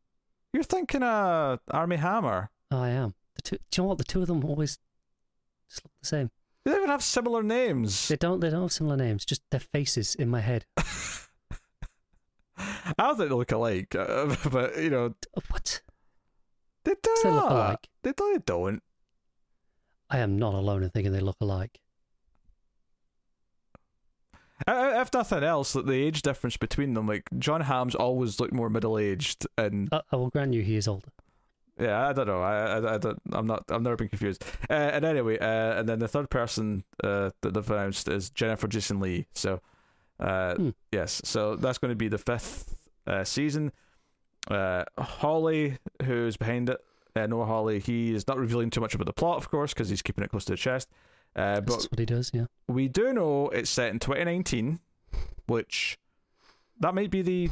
[0.53, 2.49] You're thinking of Armie Hammer.
[2.71, 3.13] Oh, I am.
[3.35, 3.57] The two.
[3.57, 3.97] Do you know what?
[3.97, 4.79] The two of them always
[5.69, 6.31] just look the same.
[6.65, 8.07] They even have similar names.
[8.07, 8.39] They don't.
[8.39, 9.25] They don't have similar names.
[9.25, 10.65] Just their faces in my head.
[12.97, 15.81] I don't think they look alike, uh, but you know Uh, What?
[16.83, 17.87] they do They look alike.
[18.03, 18.11] They.
[18.11, 18.81] They don't.
[20.09, 21.79] I am not alone in thinking they look alike.
[24.67, 28.39] Uh, uh, If nothing else, like the age difference between them, like John Hamm's always
[28.39, 31.07] looked more middle aged, and I, I will grant you he is older.
[31.79, 32.41] yeah, I don't know.
[32.41, 33.19] I, I, I don't.
[33.31, 33.63] I'm not.
[33.71, 34.43] I've never been confused.
[34.69, 38.67] Uh, and anyway, uh, and then the third person uh, that they've announced is Jennifer
[38.67, 39.25] Jason Lee.
[39.33, 39.61] So,
[40.19, 40.69] uh, Hmm.
[40.91, 42.75] yes, so that's going to be the fifth
[43.11, 43.71] uh, season.
[44.49, 46.79] Uh, Hawley, who's behind it,
[47.15, 49.89] uh, Noah Hawley, he is not revealing too much about the plot, of course, because
[49.89, 50.89] he's keeping it close to the chest.
[51.35, 52.31] Uh, but That's what he does.
[52.33, 52.45] Yeah.
[52.67, 54.79] we do know it's set in 2019,
[55.47, 55.97] which
[56.79, 57.49] that might be the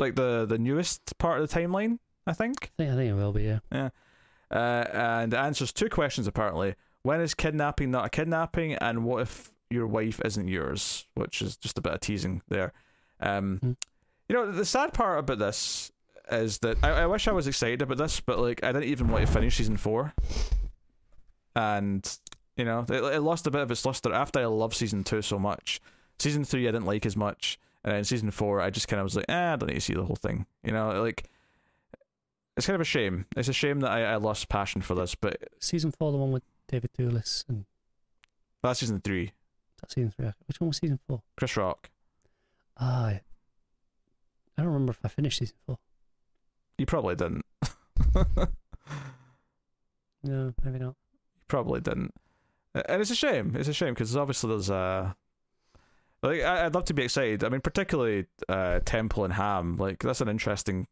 [0.00, 1.98] like the the newest part of the timeline.
[2.26, 2.70] I think.
[2.78, 2.92] I think.
[2.92, 3.44] I think it will be.
[3.44, 3.88] Yeah.
[4.50, 6.74] Uh, and it answers two questions apparently.
[7.02, 11.06] When is kidnapping not a kidnapping, and what if your wife isn't yours?
[11.14, 12.72] Which is just a bit of teasing there.
[13.20, 13.72] Um, Hmm.
[14.28, 15.90] You know, the sad part about this
[16.30, 19.08] is that I, I wish I was excited about this, but like I didn't even
[19.08, 20.12] want to finish season four,
[21.56, 22.18] and
[22.56, 25.22] you know it, it lost a bit of its luster after I loved season two
[25.22, 25.80] so much.
[26.18, 29.04] Season three I didn't like as much, and then season four I just kind of
[29.04, 30.46] was like, eh, I don't need to see the whole thing.
[30.62, 31.30] You know, like
[32.56, 33.24] it's kind of a shame.
[33.36, 36.32] It's a shame that I, I lost passion for this, but Season four, the one
[36.32, 37.64] with David Thewlis, and
[38.62, 39.32] that's season three.
[39.80, 40.30] that's season three.
[40.46, 41.22] Which one was season four?
[41.36, 41.88] Chris Rock.
[42.80, 43.14] Ah,
[44.58, 45.78] I don't remember if I finished season four.
[46.76, 47.44] You probably didn't.
[50.22, 50.96] No, maybe not.
[50.96, 52.12] You probably didn't.
[52.74, 53.54] And it's a shame.
[53.56, 55.16] It's a shame because obviously there's a.
[56.22, 57.44] Like I'd love to be excited.
[57.44, 59.76] I mean, particularly uh, Temple and Hamm.
[59.76, 60.88] Like that's an interesting,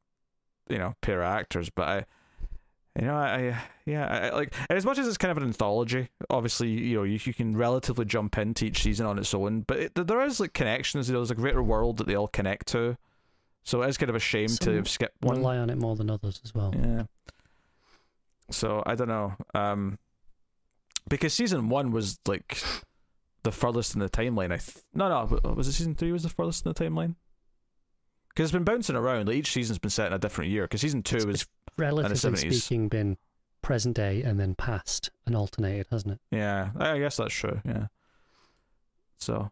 [0.69, 1.69] you know, pair of actors.
[1.69, 2.05] But I,
[2.99, 6.09] you know, I, yeah, I, like and as much as it's kind of an anthology.
[6.31, 9.63] Obviously, you know, you, you can relatively jump into each season on its own.
[9.63, 11.09] But it, there is like connections.
[11.09, 12.97] You know, there's a greater world that they all connect to.
[13.67, 15.39] So it is kind of a shame to Some have skipped one.
[15.39, 16.73] Rely on it more than others as well.
[16.75, 17.03] Yeah.
[18.51, 19.35] So I don't know.
[19.55, 19.99] Um,
[21.09, 22.63] because season one was like
[23.43, 24.53] the furthest in the timeline.
[24.53, 27.17] I th- no no was it season three was the furthest in the timeline?
[28.29, 29.27] Because it's been bouncing around.
[29.27, 30.63] Like each season's been set in a different year.
[30.63, 31.47] Because season two It's- was
[31.77, 32.53] Relatively 70s.
[32.63, 33.17] speaking, been
[33.63, 36.21] present day and then past and alternated, hasn't it?
[36.31, 36.71] yeah.
[36.79, 37.61] I guess that's true.
[37.67, 37.89] Yeah.
[39.19, 39.51] So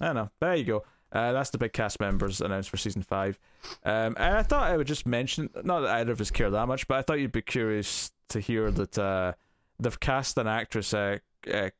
[0.00, 0.30] I don't know.
[0.40, 0.84] There you go.
[1.16, 3.38] Uh, that's the big cast members announced for season five.
[3.86, 6.66] Um, and I thought I would just mention, not that either of us care that
[6.66, 9.32] much, but I thought you'd be curious to hear that uh,
[9.80, 11.16] they've cast an actress, uh,
[11.50, 11.70] uh,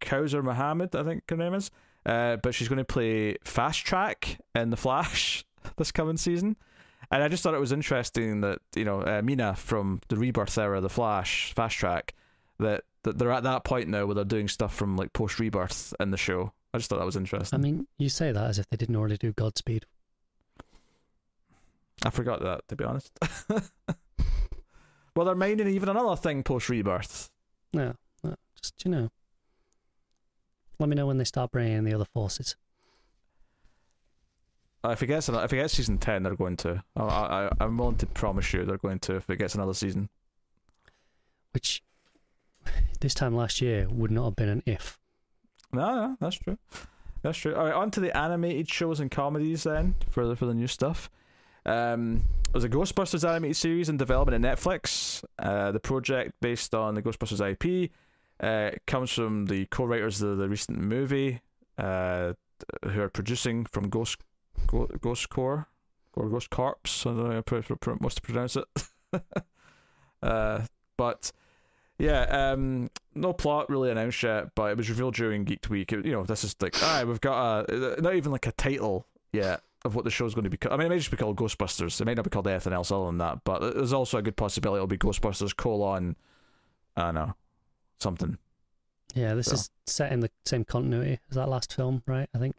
[0.00, 1.70] Kausar Mohammed, I think her name is,
[2.06, 5.44] uh, but she's going to play Fast Track in The Flash
[5.76, 6.56] this coming season.
[7.10, 10.56] And I just thought it was interesting that you know uh, Meena from the Rebirth
[10.56, 12.14] era, The Flash, Fast Track,
[12.58, 15.92] that that they're at that point now where they're doing stuff from like post Rebirth
[16.00, 16.52] in the show.
[16.74, 17.58] I just thought that was interesting.
[17.58, 19.86] I mean, you say that as if they didn't already do Godspeed.
[22.04, 23.10] I forgot that to be honest.
[25.16, 27.30] well, they're minding even another thing post Rebirth.
[27.72, 29.10] No, no, just you know.
[30.78, 32.54] Let me know when they start bringing in the other forces.
[34.84, 36.84] Uh, If it gets another, if it gets season ten, they're going to.
[36.94, 40.08] I, I, I'm willing to promise you they're going to if it gets another season.
[41.52, 41.82] which
[43.00, 44.98] this time last year would not have been an if.
[45.72, 46.58] No, no, that's true.
[47.22, 47.54] That's true.
[47.54, 50.66] All right, on to the animated shows and comedies then for the for the new
[50.66, 51.10] stuff.
[51.66, 55.22] Um, there's a Ghostbusters animated series in development at Netflix.
[55.38, 57.90] Uh, the project, based on the Ghostbusters IP,
[58.40, 61.40] uh, comes from the co-writers of the recent movie,
[61.76, 62.32] uh,
[62.84, 64.18] who are producing from Ghost
[64.66, 65.68] Ghost Core
[66.14, 66.78] or Ghost Corps.
[66.84, 68.64] I don't know how to pronounce it.
[70.22, 70.62] uh,
[70.96, 71.32] but
[71.98, 72.22] yeah,
[72.52, 75.92] um, no plot really announced yet, but it was revealed during Geek Week.
[75.92, 78.52] It- you know, this is like, all right, we've got a not even like a
[78.52, 80.56] title yet of what the show's going to be.
[80.56, 82.00] ca- I mean, it may just be called Ghostbusters.
[82.00, 84.36] It may not be called anything else other than that, but there's also a good
[84.36, 86.16] possibility it'll be Ghostbusters colon,
[86.96, 87.34] I don't know,
[88.00, 88.38] something.
[89.14, 89.54] Yeah, this So.
[89.54, 92.28] is set in the same continuity as that last film, right?
[92.34, 92.56] I think.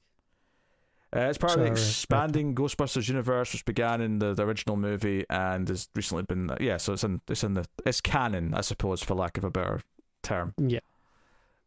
[1.16, 4.78] Uh, it's part of the Sorry, expanding Ghostbusters universe, which began in the, the original
[4.78, 6.78] movie and has recently been yeah.
[6.78, 9.82] So it's in it's in the it's canon, I suppose, for lack of a better
[10.22, 10.54] term.
[10.58, 10.80] Yeah.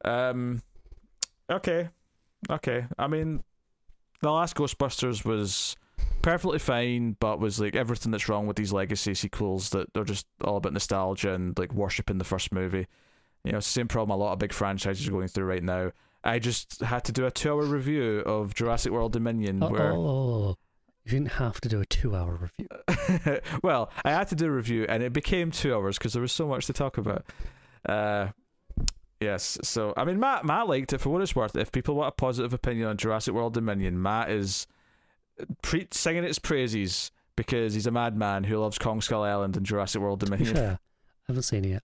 [0.05, 0.63] Um,
[1.51, 1.89] okay,
[2.51, 2.87] okay.
[2.97, 3.43] I mean,
[4.21, 5.77] the last Ghostbusters was
[6.23, 10.27] perfectly fine, but was like everything that's wrong with these legacy sequels that they're just
[10.45, 12.87] all about nostalgia and like worshiping the first movie.
[13.45, 15.91] You know, same problem a lot of big franchises are going through right now.
[16.25, 20.57] I just had to do a two-hour review of Jurassic World Dominion, Oh, where oh,
[21.05, 23.41] you didn't have to do a two-hour review.
[23.63, 26.33] well, I had to do a review, and it became two hours because there was
[26.33, 27.25] so much to talk about.
[27.89, 28.29] Uh,
[29.21, 31.57] yes, so I mean, Matt, Matt liked it for what it's worth.
[31.57, 34.69] If people want a positive opinion on Jurassic World Dominion, Matt is
[35.63, 40.01] pre- singing its praises because he's a madman who loves Kong Skull Island and Jurassic
[40.01, 40.55] World Dominion.
[40.55, 41.83] fair, I haven't seen it yet,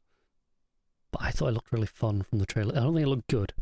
[1.11, 2.77] but I thought it looked really fun from the trailer.
[2.77, 3.53] I don't think it looked good.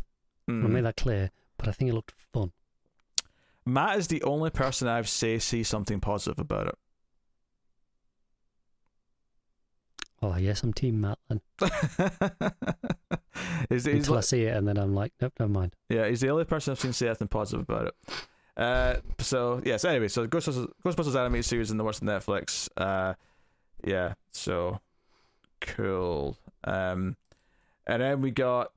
[0.49, 0.70] I Mm.
[0.70, 2.53] made that clear, but I think it looked fun.
[3.64, 6.78] Matt is the only person I've say see something positive about it.
[10.20, 11.40] Well, I guess I'm Team Matt then.
[13.68, 15.74] He's Until I see it, and then I'm like, nope, never mind.
[15.88, 17.94] Yeah, he's the only person I've seen say anything positive about it.
[18.57, 19.84] Uh, so yes.
[19.84, 22.68] Anyway, so Ghostbusters, Ghostbusters animated series in the works on Netflix.
[22.76, 23.12] Uh,
[23.84, 24.14] yeah.
[24.32, 24.80] So
[25.61, 26.38] cool.
[26.64, 27.16] Um,
[27.86, 28.72] and then we got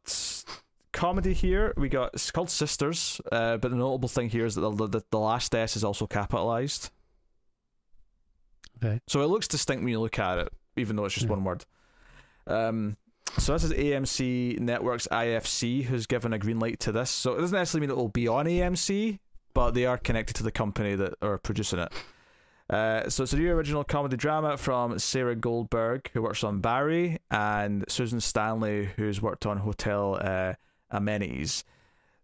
[0.92, 1.74] comedy here.
[1.78, 3.20] We got it's called Sisters.
[3.32, 6.08] Uh, but the notable thing here is that the the, the last S is also
[6.08, 6.90] capitalized.
[8.84, 9.02] Okay.
[9.08, 11.32] So it looks distinct when you look at it, even though it's just Yeah.
[11.32, 11.66] one word.
[12.48, 12.98] Um,
[13.38, 17.12] so this is AMC Networks IFC who's given a green light to this.
[17.12, 19.20] So it doesn't necessarily mean it will be on AMC,
[19.54, 21.92] but they are connected to the company that are producing it.
[22.70, 27.18] Uh, so it's a new original comedy drama from Sarah Goldberg, who works on Barry,
[27.32, 30.54] and Susan Stanley, who's worked on Hotel uh,
[30.92, 31.64] Amenities.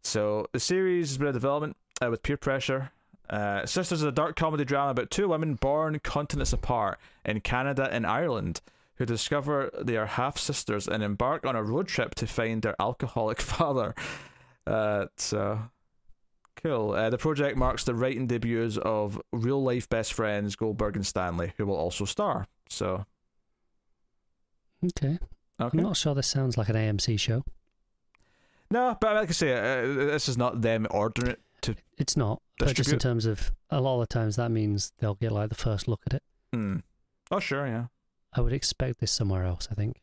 [0.04, 2.92] So the series has been in development uh, with peer pressure.
[3.30, 7.90] Uh, Sisters is a dark comedy drama about two women born continents apart in Canada
[7.92, 8.62] and Ireland
[8.98, 12.76] who discover they are half sisters and embark on a road trip to find their
[12.80, 13.94] alcoholic father.
[14.66, 15.60] Uh, so
[16.56, 16.92] cool.
[16.92, 21.54] Uh, the project marks the writing debuts of real life best friends Goldberg and Stanley,
[21.58, 22.48] who will also star.
[22.70, 23.06] So
[24.84, 25.18] Okay.
[25.60, 25.78] okay.
[25.78, 27.44] I'm not sure this sounds like an AMC show.
[28.72, 31.40] No, but like I say, uh, this is not them ordering it.
[31.62, 31.76] to.
[31.98, 32.42] It's not.
[32.58, 35.50] But just in terms of a lot of the times, that means they'll get like
[35.50, 36.24] the first look at it.
[36.54, 36.78] Hmm.
[37.32, 37.86] Oh sure, yeah.
[38.34, 39.68] I would expect this somewhere else.
[39.72, 39.98] I think.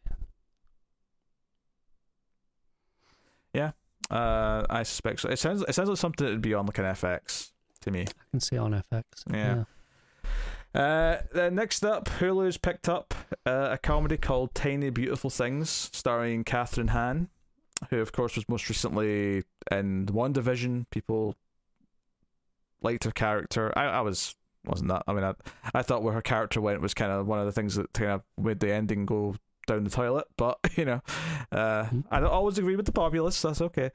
[3.52, 3.72] Yeah,
[4.10, 5.28] uh, I suspect so.
[5.28, 7.50] It sounds it sounds like something that'd be on like an FX
[7.82, 8.02] to me.
[8.02, 9.02] I can see it on FX.
[9.30, 9.64] Yeah.
[10.74, 16.44] Uh, then next up, Hulu's picked up uh, a comedy called Tiny Beautiful Things, starring
[16.44, 17.28] Kathryn Hahn,
[17.90, 20.86] who of course was most recently in WandaVision.
[20.90, 21.36] People
[22.82, 23.72] liked her character.
[23.76, 25.02] I, I was wasn't that.
[25.06, 25.34] I mean, I
[25.74, 28.12] I thought where her character went was kind of one of the things that kind
[28.12, 30.26] of made the ending go down the toilet.
[30.36, 31.00] But you know,
[31.50, 33.40] uh, I don't always agree with the populace.
[33.42, 33.90] That's okay.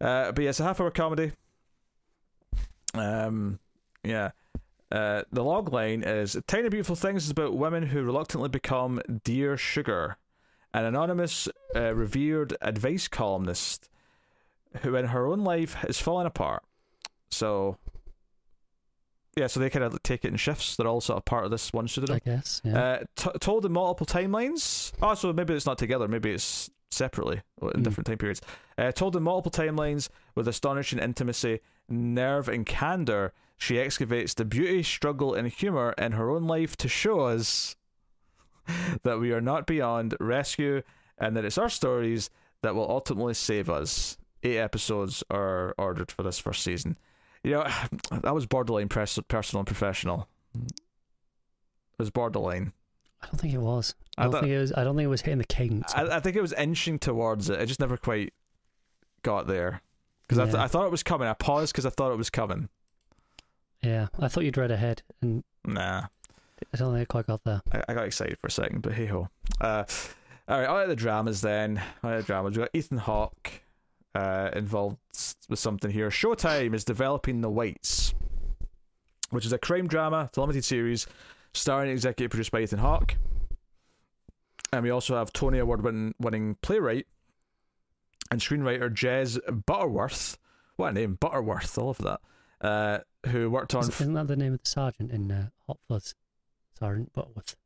[0.00, 1.32] Uh, but yeah, it's a half hour comedy.
[2.94, 3.58] Um,
[4.02, 4.30] yeah.
[4.92, 9.56] Uh, the log line is Tiny Beautiful Things is about women who reluctantly become Dear
[9.56, 10.18] Sugar,
[10.74, 13.88] an anonymous, uh, revered advice columnist
[14.82, 16.62] who in her own life is falling apart.
[17.30, 17.78] So,
[19.36, 20.76] yeah, so they kind of take it in shifts.
[20.76, 22.20] They're all sort of part of this one pseudonym.
[22.24, 22.60] I guess.
[22.64, 23.04] Yeah.
[23.16, 24.92] Uh, told in multiple timelines.
[25.00, 26.06] Oh, so maybe it's not together.
[26.08, 27.82] Maybe it's separately in Hmm.
[27.82, 28.40] different time periods.
[28.78, 34.82] Uh, told in multiple timelines with astonishing intimacy, nerve, and candor, she excavates the beauty,
[34.82, 37.74] struggle, and humor in her own life to show us
[39.02, 40.82] that we are not beyond rescue
[41.18, 42.30] and that it's our stories
[42.62, 44.16] that will ultimately save us.
[44.42, 46.98] Eight episodes are ordered for this first season.
[47.42, 47.66] You know,
[48.10, 50.28] that was borderline pers- personal and professional.
[50.54, 50.72] It
[51.98, 52.72] was borderline.
[53.22, 53.94] I don't think it was.
[54.18, 54.72] I I don't thought- think it was.
[54.76, 55.92] I don't think it was hitting the cadence.
[55.94, 57.58] I, I think it was inching towards it.
[57.60, 58.32] I just never quite
[59.22, 59.80] got there
[60.28, 61.26] because I, th- I thought it was coming.
[61.28, 62.68] I paused because I thought it was coming.
[63.82, 66.04] yeah, I thought you'd read ahead, and Nah,
[66.72, 67.62] I don't think I quite got there.
[67.72, 69.28] I, I got excited for a second, but hey ho.
[69.60, 69.84] Uh,
[70.48, 71.80] all right, all right, the dramas then.
[72.02, 72.56] All right, the dramas.
[72.56, 73.62] We got Ethan Hawke
[74.14, 74.98] uh, involved
[75.48, 76.08] with something here.
[76.10, 78.14] Showtime is developing The Whites,
[79.30, 81.06] which is a crime drama, it's a limited series,
[81.52, 83.16] starring and executive produced by Ethan Hawke.
[84.72, 85.82] And we also have Tony Award
[86.18, 87.06] winning playwright
[88.30, 90.36] and screenwriter Jez Butterworth.
[90.76, 91.78] What a name, Butterworth.
[91.78, 92.20] I love that.
[92.60, 92.98] Uh,
[93.28, 93.88] who worked on.
[93.88, 96.14] Isn't that the name of the sergeant in uh, Hot Fuzz?
[96.78, 97.56] Sergeant Butterworth.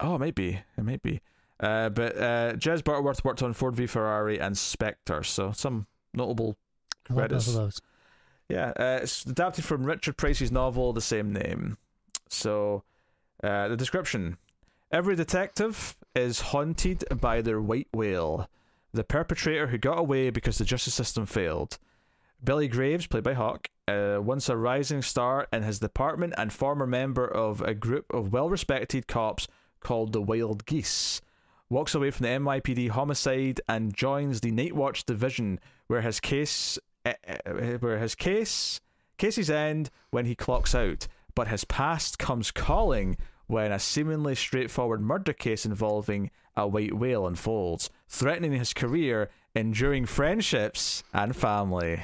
[0.00, 0.60] Oh, it might be.
[0.76, 1.20] It might be.
[1.60, 6.56] Uh, but uh, Jez Butterworth worked on Ford v Ferrari and Spectre, so some notable
[7.04, 7.48] credits.
[7.48, 7.80] of those.
[8.48, 11.76] Yeah, uh, it's adapted from Richard Price's novel, the same name.
[12.28, 12.84] So,
[13.42, 14.38] uh, the description
[14.90, 18.48] Every detective is haunted by their white whale,
[18.92, 21.78] the perpetrator who got away because the justice system failed.
[22.42, 26.86] Billy Graves, played by Hawke, uh, once a rising star in his department and former
[26.86, 29.48] member of a group of well respected cops
[29.80, 31.20] called the Wild Geese,
[31.70, 36.78] walks away from the NYPD homicide and joins the Night Watch division, where his case,
[37.06, 38.80] uh, uh, where his case,
[39.16, 43.16] cases end when he clocks out, but his past comes calling
[43.46, 50.04] when a seemingly straightforward murder case involving a white whale unfolds, threatening his career, enduring
[50.04, 52.02] friendships, and family.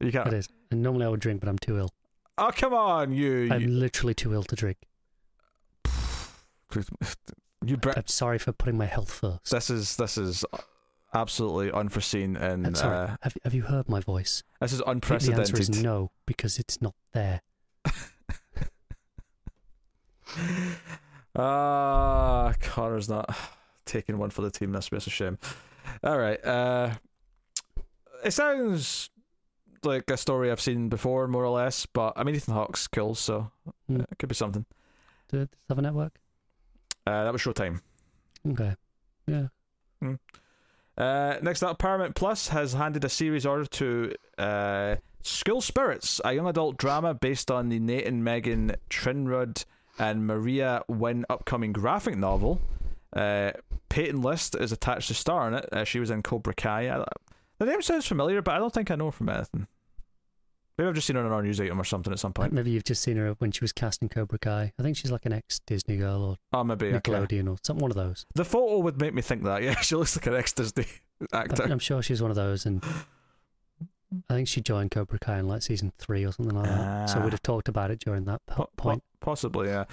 [0.00, 0.32] You can't.
[0.32, 0.48] is.
[0.70, 1.90] And normally I would drink, but I'm too ill.
[2.36, 3.48] Oh come on, you.
[3.52, 4.78] I'm You, literally too ill to drink.
[7.64, 9.50] you br- I'm sorry for putting my health first.
[9.50, 10.44] this is this is
[11.14, 12.96] absolutely unforeseen and I'm sorry.
[13.08, 14.42] uh, have, have you heard my voice?
[14.60, 15.46] this is unprecedented.
[15.46, 17.40] The answer is no, because it's not there.
[21.36, 23.36] Ah, Connor's not
[23.84, 24.72] taking one for the team.
[24.72, 25.38] That's, that's a shame.
[26.02, 26.44] All right.
[26.44, 26.94] Uh,
[28.24, 29.10] it sounds
[29.84, 31.86] like a story I've seen before, more or less.
[31.86, 33.50] But I mean, Ethan Hawke's cool, so
[33.90, 34.64] uh, it could be something.
[35.28, 36.18] Does it have a network?
[37.06, 37.80] Uh, that was Showtime.
[38.50, 38.74] Okay.
[39.26, 39.48] Yeah.
[40.96, 46.32] Uh, next up, Paramount Plus has handed a series order to uh, School Spirits, a
[46.32, 49.64] young adult drama based on the Nate and Megan Trinrud
[49.98, 52.60] and Maria Wynn upcoming graphic novel.
[53.12, 53.52] Uh,
[53.88, 55.68] Peyton List is attached to star in it.
[55.72, 56.88] Uh, she was in Cobra Kai.
[56.88, 57.04] I,
[57.58, 59.66] the name sounds familiar, but I don't think I know her from anything.
[60.76, 62.52] Maybe I've just seen her on our news item or something at some point.
[62.52, 64.72] Maybe you've just seen her when she was casting Cobra Kai.
[64.78, 66.86] I think she's like an ex Disney girl or Oh, maybe.
[66.94, 67.10] Okay.
[67.12, 68.26] Nickelodeon or something, one of those.
[68.36, 69.62] The photo would make me think that.
[69.64, 70.86] Yeah, she looks like an ex Disney
[71.32, 71.64] actor.
[71.64, 72.84] I'm sure she's one of those, and
[74.30, 77.10] I think she joined Cobra Kai in like season three or something like that.
[77.10, 77.24] So Ah.
[77.24, 79.02] we'd have talked about it during that po- point.
[79.20, 79.84] possibly, yeah.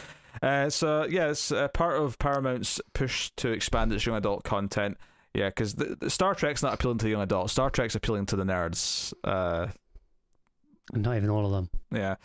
[0.43, 4.97] Uh, so yeah, it's uh, part of Paramount's push to expand its young adult content.
[5.36, 5.76] Yeah, because
[6.08, 7.52] Star Trek's not appealing to the young adults.
[7.52, 9.14] Star Trek's appealing to the nerds.
[9.24, 9.68] Uh,
[10.94, 11.70] not even all of them.
[11.92, 12.16] yeah.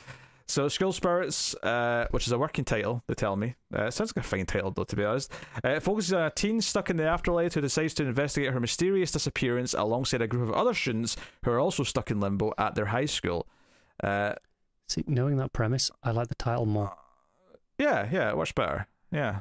[0.47, 3.55] So School Spirits, uh, which is a working title, they tell me.
[3.73, 5.31] Uh, it sounds like a fine title, though, to be honest.
[5.65, 8.59] Uh, it focuses on a teen stuck in the afterlife who decides to investigate her
[8.59, 12.75] mysterious disappearance alongside a group of other students who are also stuck in limbo at
[12.75, 13.47] their high school.
[14.03, 14.33] Uh,
[14.89, 16.97] See, knowing that premise, I like the title more.
[17.79, 18.89] yeah, yeah, much better.
[19.13, 19.41] Yeah.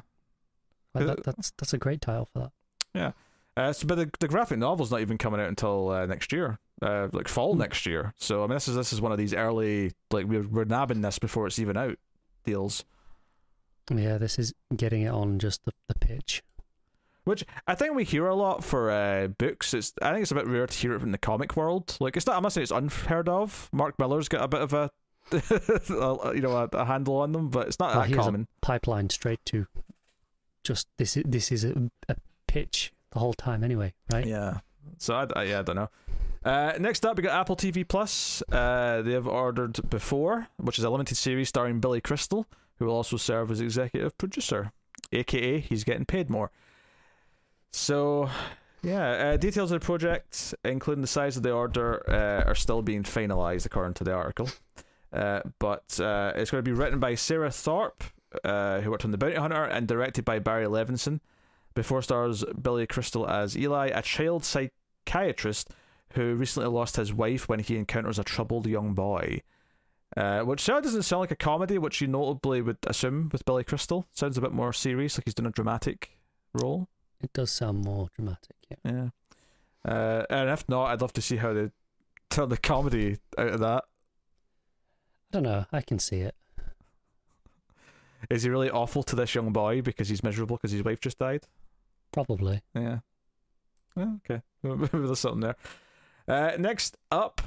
[0.94, 2.50] Like uh, that, that's that's a great title for
[2.94, 3.14] that.
[3.60, 6.58] Uh, so, but the, the graphic novel's not even coming out until uh, next year,
[6.82, 7.58] uh, like fall Hmm.
[7.60, 8.14] next year.
[8.16, 11.00] So I mean, this is this is one of these early like we're we're nabbing
[11.02, 11.98] this before it's even out
[12.44, 12.84] deals,
[13.94, 16.42] Yeah, this is getting it on just the, the pitch.
[17.24, 19.74] which I think we hear a lot for uh, books.
[19.74, 21.96] It's I think it's a bit rare to hear it from the comic world.
[22.00, 22.36] Like it's not.
[22.36, 23.68] I'm not saying it's unheard of.
[23.72, 24.90] Mark Millar's got a bit of a,
[26.34, 28.28] you know a, a handle on them, but it's not Well, that he has a
[28.28, 28.48] common.
[28.62, 29.66] Pipeline straight to
[30.64, 31.16] just this.
[31.16, 34.26] Is, this is a, a pitch the whole time anyway, right?
[34.26, 34.58] Yeah.
[34.98, 35.90] So I, I- yeah, I don't know.
[36.44, 38.42] Uh, next up, we got Apple TV Plus.
[38.50, 42.46] Uh, they have ordered Before, which is a limited series starring Billy Crystal,
[42.78, 44.72] who will also serve as executive producer,
[45.12, 46.50] aka he's getting paid more.
[47.72, 48.30] So,
[48.82, 52.80] yeah, uh, details of the project, including the size of the order, uh, are still
[52.82, 54.48] being finalized according to the article.
[55.12, 58.02] Uh, but uh, it's going to be written by Sarah Thorp,
[58.44, 61.20] who worked on The Bounty Hunter, and directed by Barry Levinson.
[61.74, 65.70] Before stars Billy Crystal as Eli, a child psychiatrist
[66.14, 69.42] who recently lost his wife when he encounters a troubled young boy.
[70.16, 73.62] Uh, which of doesn't sound like a comedy, which you notably would assume with Billy
[73.62, 74.06] Crystal.
[74.10, 76.18] Sounds a bit more serious, like he's doing a dramatic
[76.52, 76.88] role.
[77.22, 78.56] It does sound more dramatic.
[78.68, 78.76] Yeah.
[78.84, 79.08] Yeah.
[79.84, 81.70] Uh, and if not, I'd love to see how they
[82.28, 83.84] turn the comedy out of that.
[83.84, 85.66] I don't know.
[85.72, 86.34] I can see it.
[88.28, 91.18] Is he really awful to this young boy because he's miserable because his wife just
[91.18, 91.46] died?
[92.12, 92.60] Probably.
[92.74, 92.98] Yeah.
[93.96, 94.42] Well, okay.
[94.62, 95.56] Maybe there's something there.
[96.28, 97.40] Uh, next up,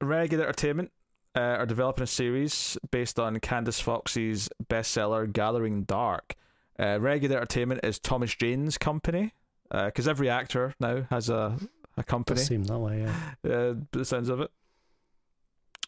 [0.00, 0.92] Renegade Entertainment
[1.34, 6.34] uh, are developing a series based on Candice Fox's bestseller Gathering Dark.
[6.78, 9.34] Uh, Regular Entertainment is Thomas Jane's company
[9.70, 11.56] because every actor now has a
[11.96, 12.40] a company.
[12.40, 13.50] Seem that way, yeah.
[13.50, 14.50] uh, the sounds of it.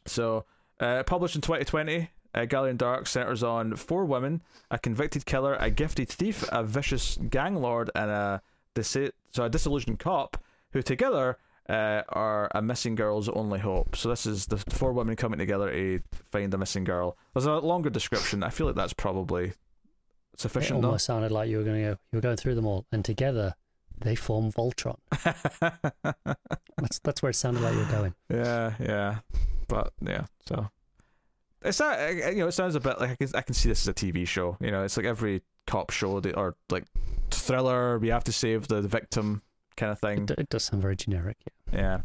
[0.07, 0.45] So,
[0.81, 5.71] uh, published in 2020, uh, Gathering Dark centers on four women: a convicted killer, a
[5.71, 8.43] gifted thief, a vicious gang lord, and a
[8.75, 8.97] dis-
[9.33, 13.97] so a disillusioned cop who together uh, are a missing girl's only hope.
[13.97, 17.17] So this is the four women coming together to find a missing girl.
[17.35, 18.43] There's a longer description.
[18.43, 19.53] I feel like that's probably
[20.37, 20.81] sufficient.
[20.81, 20.89] no?
[20.89, 21.97] almost sounded like you were going to go.
[22.11, 23.55] You were going through them all, and together
[24.01, 24.97] they form Voltron.
[26.79, 28.15] That's that's where it sounded like you were going.
[28.29, 29.19] Yeah, yeah,
[29.69, 30.25] but yeah.
[30.47, 30.69] So
[31.65, 31.99] it's not.
[32.15, 33.95] You know, it sounds a bit like I can, I can see this as a
[33.95, 34.57] TV show.
[34.61, 36.85] You know, it's like every cop show or like
[37.31, 37.99] thriller.
[37.99, 39.43] We have to save the, the victim
[39.77, 40.25] kind of thing.
[40.25, 41.37] It, it does sound very generic.
[41.73, 41.79] Yeah.
[41.79, 42.01] Yeah.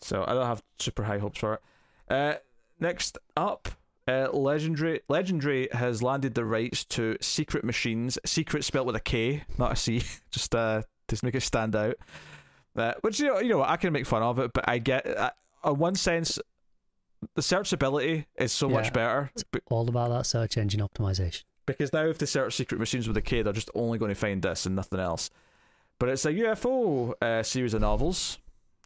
[0.00, 1.60] So I don't have super high hopes for it.
[2.08, 2.34] Uh,
[2.78, 3.68] next up,
[4.08, 8.18] uh, Legendary Legendary has landed the rights to Secret Machines.
[8.24, 11.96] Secret spelled with a K, not a C, just uh, to make it stand out.
[12.76, 14.78] Uh, which you know, you know, what, I can make fun of it, but I
[14.78, 15.30] get, uh,
[15.64, 16.38] on one sense,
[17.34, 18.90] the searchability is so much Yeah.
[18.92, 21.44] better be- All about that search engine optimization.
[21.66, 24.14] because now if they search Secret Machines with a K, they're just only going to
[24.14, 25.30] find this and nothing else.
[25.98, 28.38] But it's a UFO uh, series of novels,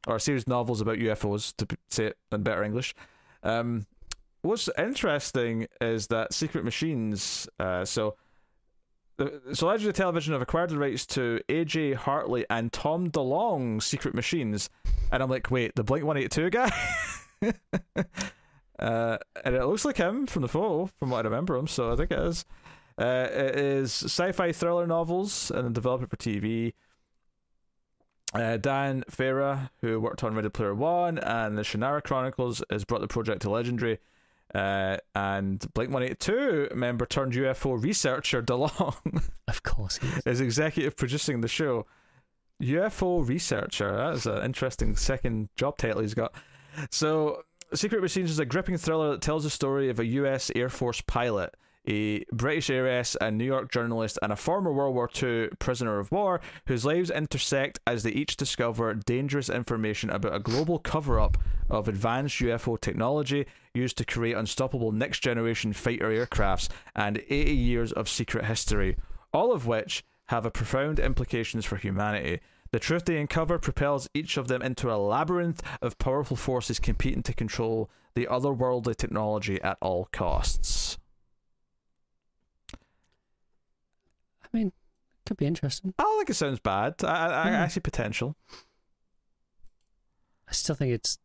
[0.07, 2.95] or a series of novels about UFOs, to say it in better English.
[3.45, 3.87] Um,
[4.43, 8.17] what's interesting is that Secret Machines, uh, so.
[9.17, 14.13] the- So Legendary Television have acquired the rights to AJ Hartley and Tom DeLonge's Secret
[14.13, 14.69] Machines,
[15.13, 16.69] and I'm like, wait, the Blink One Eight Two guy,
[18.79, 21.67] uh, and it looks like him from the photo, from what I remember him.
[21.67, 22.45] So I think it is.
[22.97, 26.75] Uh, it is sci-fi thriller novels and developed for TV.
[28.33, 33.01] Uh, Dan Farah, who worked on Ready Player One and the Shannara Chronicles, has brought
[33.01, 33.99] the project to Legendary.
[34.55, 40.23] Uh, and Blink One Eight Two member turned UFO researcher DeLonge Of course, he is.
[40.27, 41.87] is executive producing the show.
[42.63, 43.97] UFO researcher.
[43.97, 46.35] That is an interesting second job title he's got.
[46.91, 50.51] So, Secret Machines is a gripping thriller that tells the story of a U.S.
[50.55, 51.55] Air Force pilot,
[51.87, 56.13] a British heiress, a New York journalist, and a former World War II prisoner of
[56.13, 61.37] war whose lives intersect as they each discover dangerous information about a global cover up
[61.69, 67.93] of advanced UFO technology used to create unstoppable next generation fighter aircrafts and 80 years
[67.93, 68.97] of secret history,
[69.33, 72.41] all of which have a profound implications for humanity.
[72.75, 77.23] The truth they uncover propels each of them into a labyrinth of powerful forces competing
[77.23, 80.99] to control the otherworldly technology at all costs.
[84.43, 84.73] I mean,
[85.25, 85.95] could be interesting.
[86.01, 86.95] I don't think it sounds bad.
[87.05, 87.69] I, I, I Hmm.
[87.69, 88.35] see potential.
[90.49, 91.21] I still think it's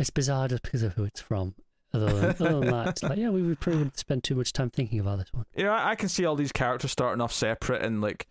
[0.00, 1.54] it's bizarre just because of who it's from.
[1.94, 4.70] Other than, other than that, it's like, yeah, we would probably spend too much time
[4.70, 5.46] thinking about this one.
[5.54, 8.26] You know, I can see all these characters starting off separate and like,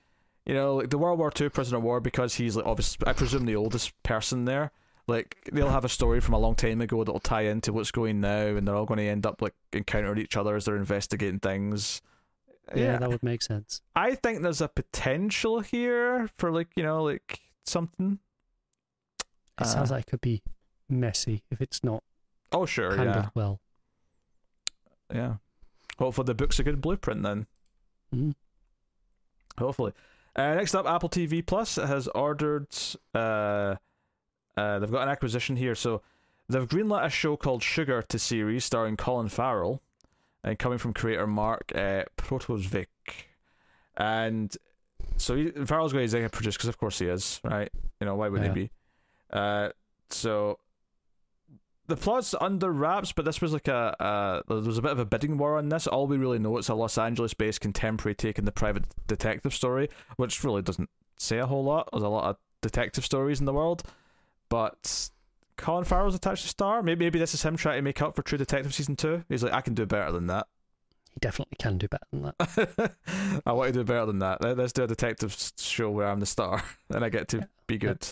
[0.47, 3.13] you know, like the World War II prisoner of war because he's like obviously, I
[3.13, 4.71] presume the oldest person there.
[5.07, 8.19] Like they'll have a story from a long time ago that'll tie into what's going
[8.19, 11.39] now, and they're all going to end up like encountering each other as they're investigating
[11.39, 12.01] things.
[12.75, 13.81] Yeah, that would make sense.
[13.95, 18.19] I think there's a potential here for like you know like something.
[19.61, 20.43] It sounds Uh, like it could be
[20.89, 22.03] messy if it's not
[22.51, 23.59] Oh sure, yeah, well.
[25.13, 25.35] yeah.
[25.99, 27.47] Hopefully the book's a good blueprint then.
[28.13, 28.35] Mm.
[29.57, 29.93] Hopefully.
[30.37, 32.67] Uh, next up, Apple TV Plus has ordered.
[33.13, 33.75] Uh,
[34.55, 36.01] uh, they've got an acquisition here, so
[36.47, 39.81] they've greenlit a show called Sugar to series starring Colin Farrell,
[40.43, 42.85] and coming from creator Mark uh, Protosevich,
[43.97, 44.55] and
[45.17, 47.71] so he, Farrell's going to executive produce because of course he is, right?
[47.99, 48.47] You know why would Yeah.
[48.49, 48.71] he be?
[49.31, 49.69] Uh,
[50.11, 50.59] so
[51.87, 54.99] the plot's under wraps, but this was like a, uh, there was a bit of
[54.99, 55.87] a bidding war on this.
[55.87, 59.89] All we really know it's a Los Angeles-based contemporary take on the private detective story,
[60.17, 61.89] which really doesn't say a whole lot.
[61.91, 63.83] There's a lot of detective stories in the world,
[64.49, 65.09] but
[65.57, 66.83] Colin Farrell's attached to star.
[66.83, 69.23] Maybe maybe this is him trying to make up for True Detective season two.
[69.29, 70.47] He's like, I can do better than that.
[71.13, 72.91] He definitely can do better than that.
[73.45, 74.41] I want to do better than that.
[74.43, 76.63] Let- Let's do a detective show where I'm the star
[76.93, 77.43] and I get to Yeah.
[77.65, 78.03] be good.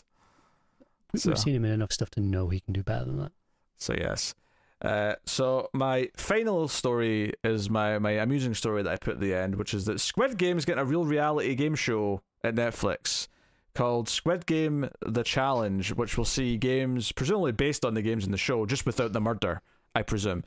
[1.15, 3.31] So- We've seen him in enough stuff to know he can do better than that.
[3.85, 4.33] So yes.
[4.81, 9.33] Uh, so my final story is my, my amusing story that I put at the
[9.33, 13.27] end, which is that Squid Game is getting a real reality game show at Netflix
[13.75, 18.31] called Squid Game: The Challenge, which will see games presumably based on the games in
[18.31, 19.61] the show, just without the murder,
[19.93, 20.43] I presume,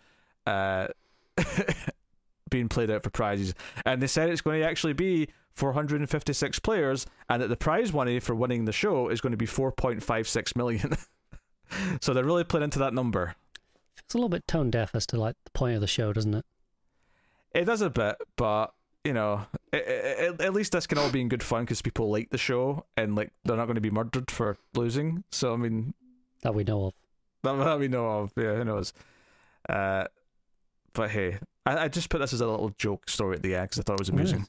[0.47, 0.89] uh,
[2.51, 3.55] being played out for prizes.
[3.87, 8.19] And they said it's going to actually be 456 players, and that the prize money
[8.19, 10.97] for winning the show is going to be 4.56 million.
[12.01, 13.35] so they're really playing into that number.
[14.05, 16.35] It's a little bit tone deaf as to like the point of the show, doesn't
[16.35, 16.45] it?
[17.55, 18.73] It does a bit, but
[19.05, 22.11] you know, it, it, at least this can all be in good fun because people
[22.11, 25.25] like the show and like they're not going to be murdered for losing.
[25.31, 25.95] So I mean,
[26.43, 26.95] That we know of.
[27.43, 28.33] that, that we know of.
[28.37, 28.93] Yeah, who knows?
[29.69, 30.05] Uh,
[30.93, 33.65] but hey, I, I just put this as a little joke story at the end
[33.65, 34.47] because I thought it was amusing.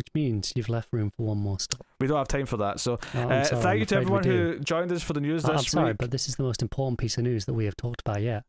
[0.00, 1.84] Which means you've left room for one more stop.
[2.00, 2.80] We don't have time for that.
[2.80, 5.44] So Oh, uh, sorry, thank I'm you to everyone who joined us for the news
[5.44, 5.98] Oh, this I'm sorry, week.
[5.98, 8.44] but this is the most important piece of news that we have talked about yet.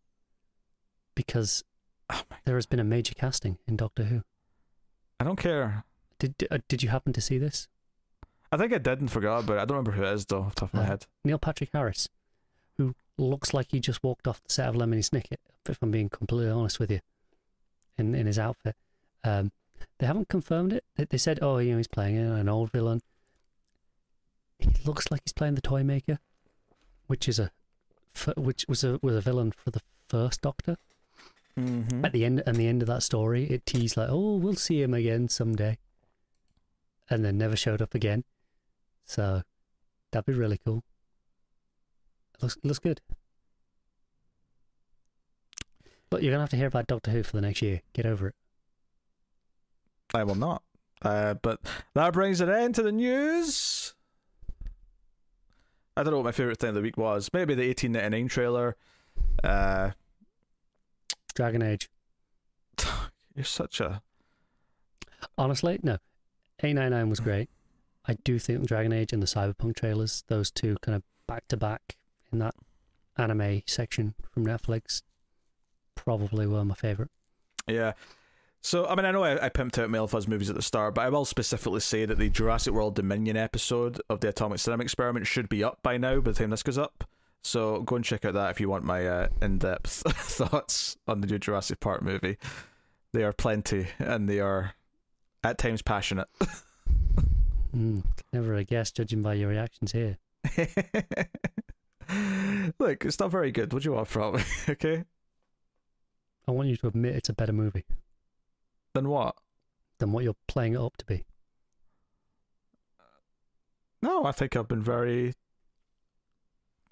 [1.14, 1.66] Because
[2.10, 4.22] Oh there has been a major casting in Doctor Who.
[5.20, 5.84] I don't care.
[6.20, 7.68] Did uh, did you happen to see this?
[8.49, 9.58] I think I did and forgot but.
[9.58, 11.06] I don't remember who it is though, off the top of my Uh, head.
[11.26, 12.08] Neil Patrick Harris,
[12.78, 15.38] who looks like he just walked off the set of Lemony Snicket,
[15.68, 17.02] if I'm being completely honest with you,
[17.97, 18.78] in in his outfit.
[19.26, 19.52] Um,
[20.02, 20.84] they haven't confirmed it.
[20.95, 23.02] They, they said, oh, you know, he's playing an old villain.
[24.58, 26.18] He looks like he's playing the Toy Maker,
[27.06, 27.52] which is a,
[28.36, 30.78] which was a was a villain for the first Doctor.
[31.56, 32.04] Mm-hmm.
[32.04, 34.82] At the end, and the end of that story, it teased like, oh, we'll see
[34.82, 35.78] him again someday,
[37.08, 38.24] and then never showed up again.
[39.06, 39.43] So
[40.12, 40.84] that'd be really cool.
[42.34, 43.02] It looks it looks good.
[46.10, 47.82] But you're gonna have to hear about Doctor Who for the next year.
[47.93, 48.36] Get over it.
[50.14, 50.64] I will not.
[51.01, 51.59] Uh, but
[51.93, 53.93] that brings an end to the news.
[55.97, 57.30] I don't know what my favorite thing of the week was.
[57.34, 58.76] Maybe the 1899 trailer.
[59.43, 59.91] Uh,
[61.34, 61.89] Dragon Age.
[63.36, 64.01] you're such a.
[65.38, 65.97] Honestly, no.
[66.64, 67.49] A99 was great.
[68.05, 71.57] I do think Dragon Age and the Cyberpunk trailers, those two kind of back to
[71.57, 71.97] back
[72.32, 72.55] in that
[73.18, 75.01] anime section from Netflix,
[75.95, 77.12] probably were my favorite.
[77.68, 77.93] Yeah.
[78.64, 80.93] So, I mean, I know I, I pimped out Male Fuzz movies at the start,
[80.93, 84.84] but I will specifically say that the Jurassic World Dominion episode of the Atomic Cinema
[84.84, 87.03] Experiment should be up by now by the time this goes up.
[87.43, 91.28] So go and check out that if you want my uh, in-depth thoughts on the
[91.28, 92.38] new Jurassic Park movie.
[93.14, 94.76] They are plenty, and they are
[95.43, 96.28] at times passionate.
[97.74, 98.03] Mm,
[98.34, 100.18] never a guess, judging by your reactions here.
[102.80, 103.72] Look, it's not very good.
[103.72, 104.43] What do you want from me?
[104.68, 105.05] okay,
[106.45, 107.86] I want you to admit it's a better movie
[108.94, 109.36] then what?
[110.00, 111.24] than what you're playing it up to be.
[114.02, 115.34] No, I think I've been very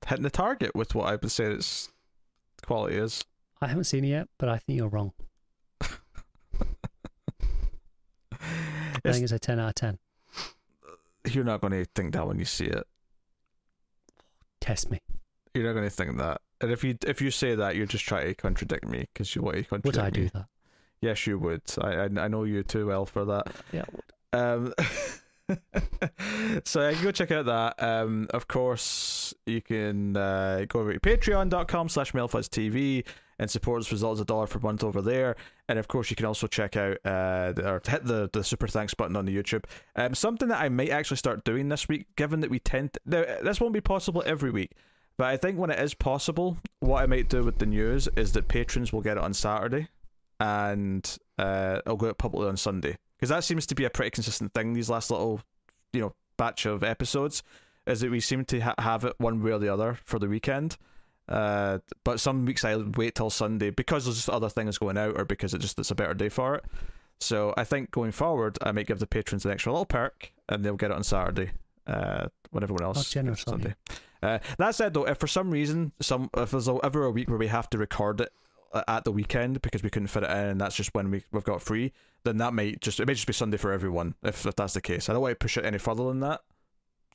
[0.08, 1.90] hitting the target with what I've been saying its
[2.64, 3.26] quality is.
[3.62, 5.12] I haven't seen it yet, but I think you're wrong.
[5.82, 5.88] I
[9.04, 9.98] think it's a 10 out of 10.
[11.32, 12.84] you're not going to think that when you see it.
[14.62, 15.00] Test me.
[15.56, 16.42] You're not going to think that.
[16.62, 19.42] And if you if you say that, you're just trying to contradict me because you
[19.42, 20.12] want to contradict Would I me.
[20.12, 20.46] do that?
[21.02, 21.62] Yes, you would.
[21.80, 23.48] I, I I know you too well for that.
[23.72, 23.86] Yeah.
[24.34, 24.74] Um,
[26.64, 27.82] so you can go check out that.
[27.82, 33.06] Um, of course, you can uh, go over to patreon.com slash TV
[33.40, 35.36] and support us for as little as a dollar per month over there.
[35.70, 38.94] And of course, you can also check out uh, or hit the, the super thanks
[38.94, 39.64] button on the YouTube.
[39.96, 43.00] Um, something that I might actually start doing this week, given that we tend to,
[43.06, 44.74] now, this won't be possible every week.
[45.18, 48.34] But I think when it is possible, what I might do with the news is
[48.34, 49.88] that patrons will get it on Saturday
[50.40, 54.12] and uh, I'll go out publicly on Sunday because that seems to be a pretty
[54.12, 54.74] consistent thing.
[54.74, 55.42] These last little,
[55.94, 57.44] you know, batch of episodes
[57.86, 60.28] is that we seem to ha- have it one way or the other for the
[60.28, 60.78] weekend.
[61.28, 65.16] Uh, but some weeks I wait till Sunday because there's just other things going out
[65.16, 66.66] or because it just it's a better day for it.
[67.20, 70.64] So I think going forward, I might give the patrons an extra little perk and
[70.64, 71.52] they'll get it on Saturday
[71.86, 73.76] uh, when everyone else How generous Sunday.
[74.24, 77.38] Uh, that said, though, if for some reason some if there's ever a week where
[77.38, 78.34] we have to record it
[78.88, 81.44] at the weekend because we couldn't fit it in, and that's just when we we've
[81.44, 81.92] got free,
[82.24, 84.82] then that might just it may just be Sunday for everyone if if that's the
[84.82, 85.10] case.
[85.10, 86.42] I don't want to push it any further than that,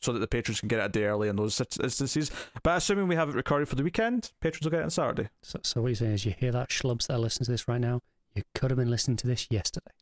[0.01, 2.31] so that the patrons can get it a day early in those instances.
[2.63, 5.29] But assuming we have it recorded for the weekend, patrons will get it on Saturday.
[5.43, 7.69] So, so what you're saying is you hear that schlubs that are listening to this
[7.69, 8.01] right now?
[8.35, 9.93] You could have been listening to this yesterday.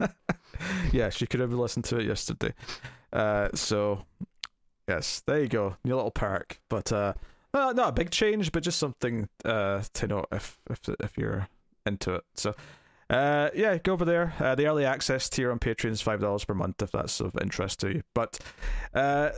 [0.92, 2.52] yes, you could have listened to it yesterday.
[3.12, 4.04] Uh, so
[4.88, 6.60] yes, there you go, your little perk.
[6.68, 7.14] But uh,
[7.58, 11.48] not, not a big change, but just something uh to note if if if you're
[11.86, 12.24] into it.
[12.34, 12.54] So.
[13.10, 14.34] Uh, yeah, go over there.
[14.38, 17.34] Uh, the early access tier on Patreon is five dollars per month if that's of
[17.40, 18.02] interest to you.
[18.12, 18.38] But,
[18.92, 19.30] uh,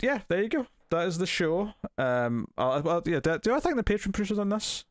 [0.00, 0.66] yeah, there you go.
[0.88, 1.74] That is the show.
[1.98, 3.20] Um, uh, well, yeah.
[3.20, 4.86] Do, do I think the Patreon producers on this?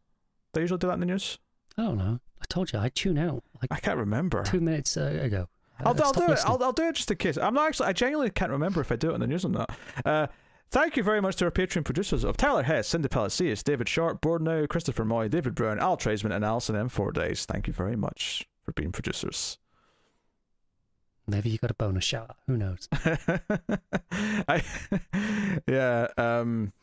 [0.53, 1.39] They usually do that in the news.
[1.75, 2.19] I don't know.
[2.39, 4.43] I told you I tune out like I can't remember.
[4.43, 5.47] two minutes uh, ago.
[5.79, 6.39] I'll, I I'll do it.
[6.45, 7.37] I'll, I'll do it just in case.
[7.39, 7.87] I'm not actually.
[7.87, 9.71] I genuinely can't remember if I do it on the news or not.
[10.05, 10.27] Uh,
[10.71, 14.21] thank you very much to our Patreon producers of Tyler Hess, Cindy Palacios, David Sharp,
[14.21, 16.89] Bourneau, Christopher Moy, David Brown, Al Tradesman, and Alison M.
[16.89, 17.45] Four Days.
[17.45, 19.57] Thank you very much for being producers.
[21.25, 22.37] Maybe you got a bonus shout out.
[22.47, 22.89] Who knows?
[24.11, 24.61] I,
[25.67, 26.07] yeah.
[26.17, 26.73] Um,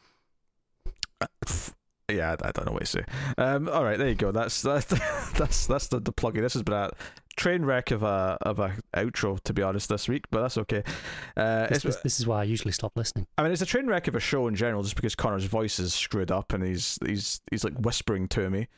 [2.10, 3.04] Yeah, I, don't know what to say.
[3.38, 4.32] Um, all right, there you go.
[4.32, 4.86] That's that's
[5.38, 6.42] that's that's the, the plugging.
[6.42, 6.90] This has been a
[7.36, 10.24] train wreck of a of a outro, to be honest, this week.
[10.30, 10.82] But that's okay.
[11.36, 13.26] Uh, This, this, this is why I usually stop listening.
[13.38, 15.78] I mean, it's a train wreck of a show in general, just because Connor's voice
[15.78, 18.68] is screwed up and he's he's he's like whispering to me.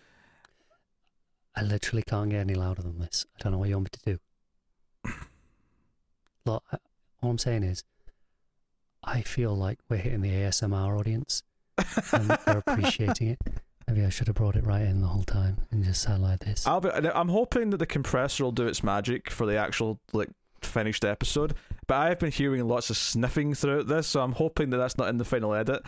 [1.55, 3.27] I literally can't get any louder than this.
[3.39, 4.19] I don't know what you want me to
[5.05, 5.13] do.
[6.47, 6.65] Look,
[7.23, 7.85] all I'm saying is,
[9.05, 11.43] I feel like we're hitting the ASMR audience
[12.13, 13.39] and they're appreciating it.
[13.93, 16.41] Maybe I should have brought it right in the whole time and just sat like
[16.41, 16.67] this.
[16.67, 20.31] I'll be, I'm hoping that the compressor will do its magic for the actual like
[20.63, 21.55] finished episode.
[21.87, 25.11] But I've been hearing lots of sniffing throughout this, so I'm hoping that that's not
[25.11, 25.83] in the final edit.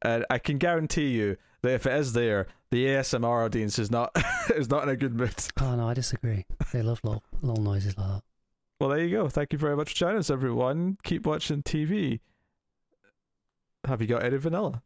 [0.00, 4.16] And I can guarantee you that if it is there, the ASMR audience is not
[4.56, 5.34] is not in a good mood.
[5.60, 6.46] Oh no, I disagree.
[6.72, 8.22] They love little, little noises like that.
[8.80, 9.28] Well, there you go.
[9.28, 10.96] Thank you very much for joining us, everyone.
[11.02, 12.20] Keep watching TV.
[13.84, 14.82] Have you got any vanilla?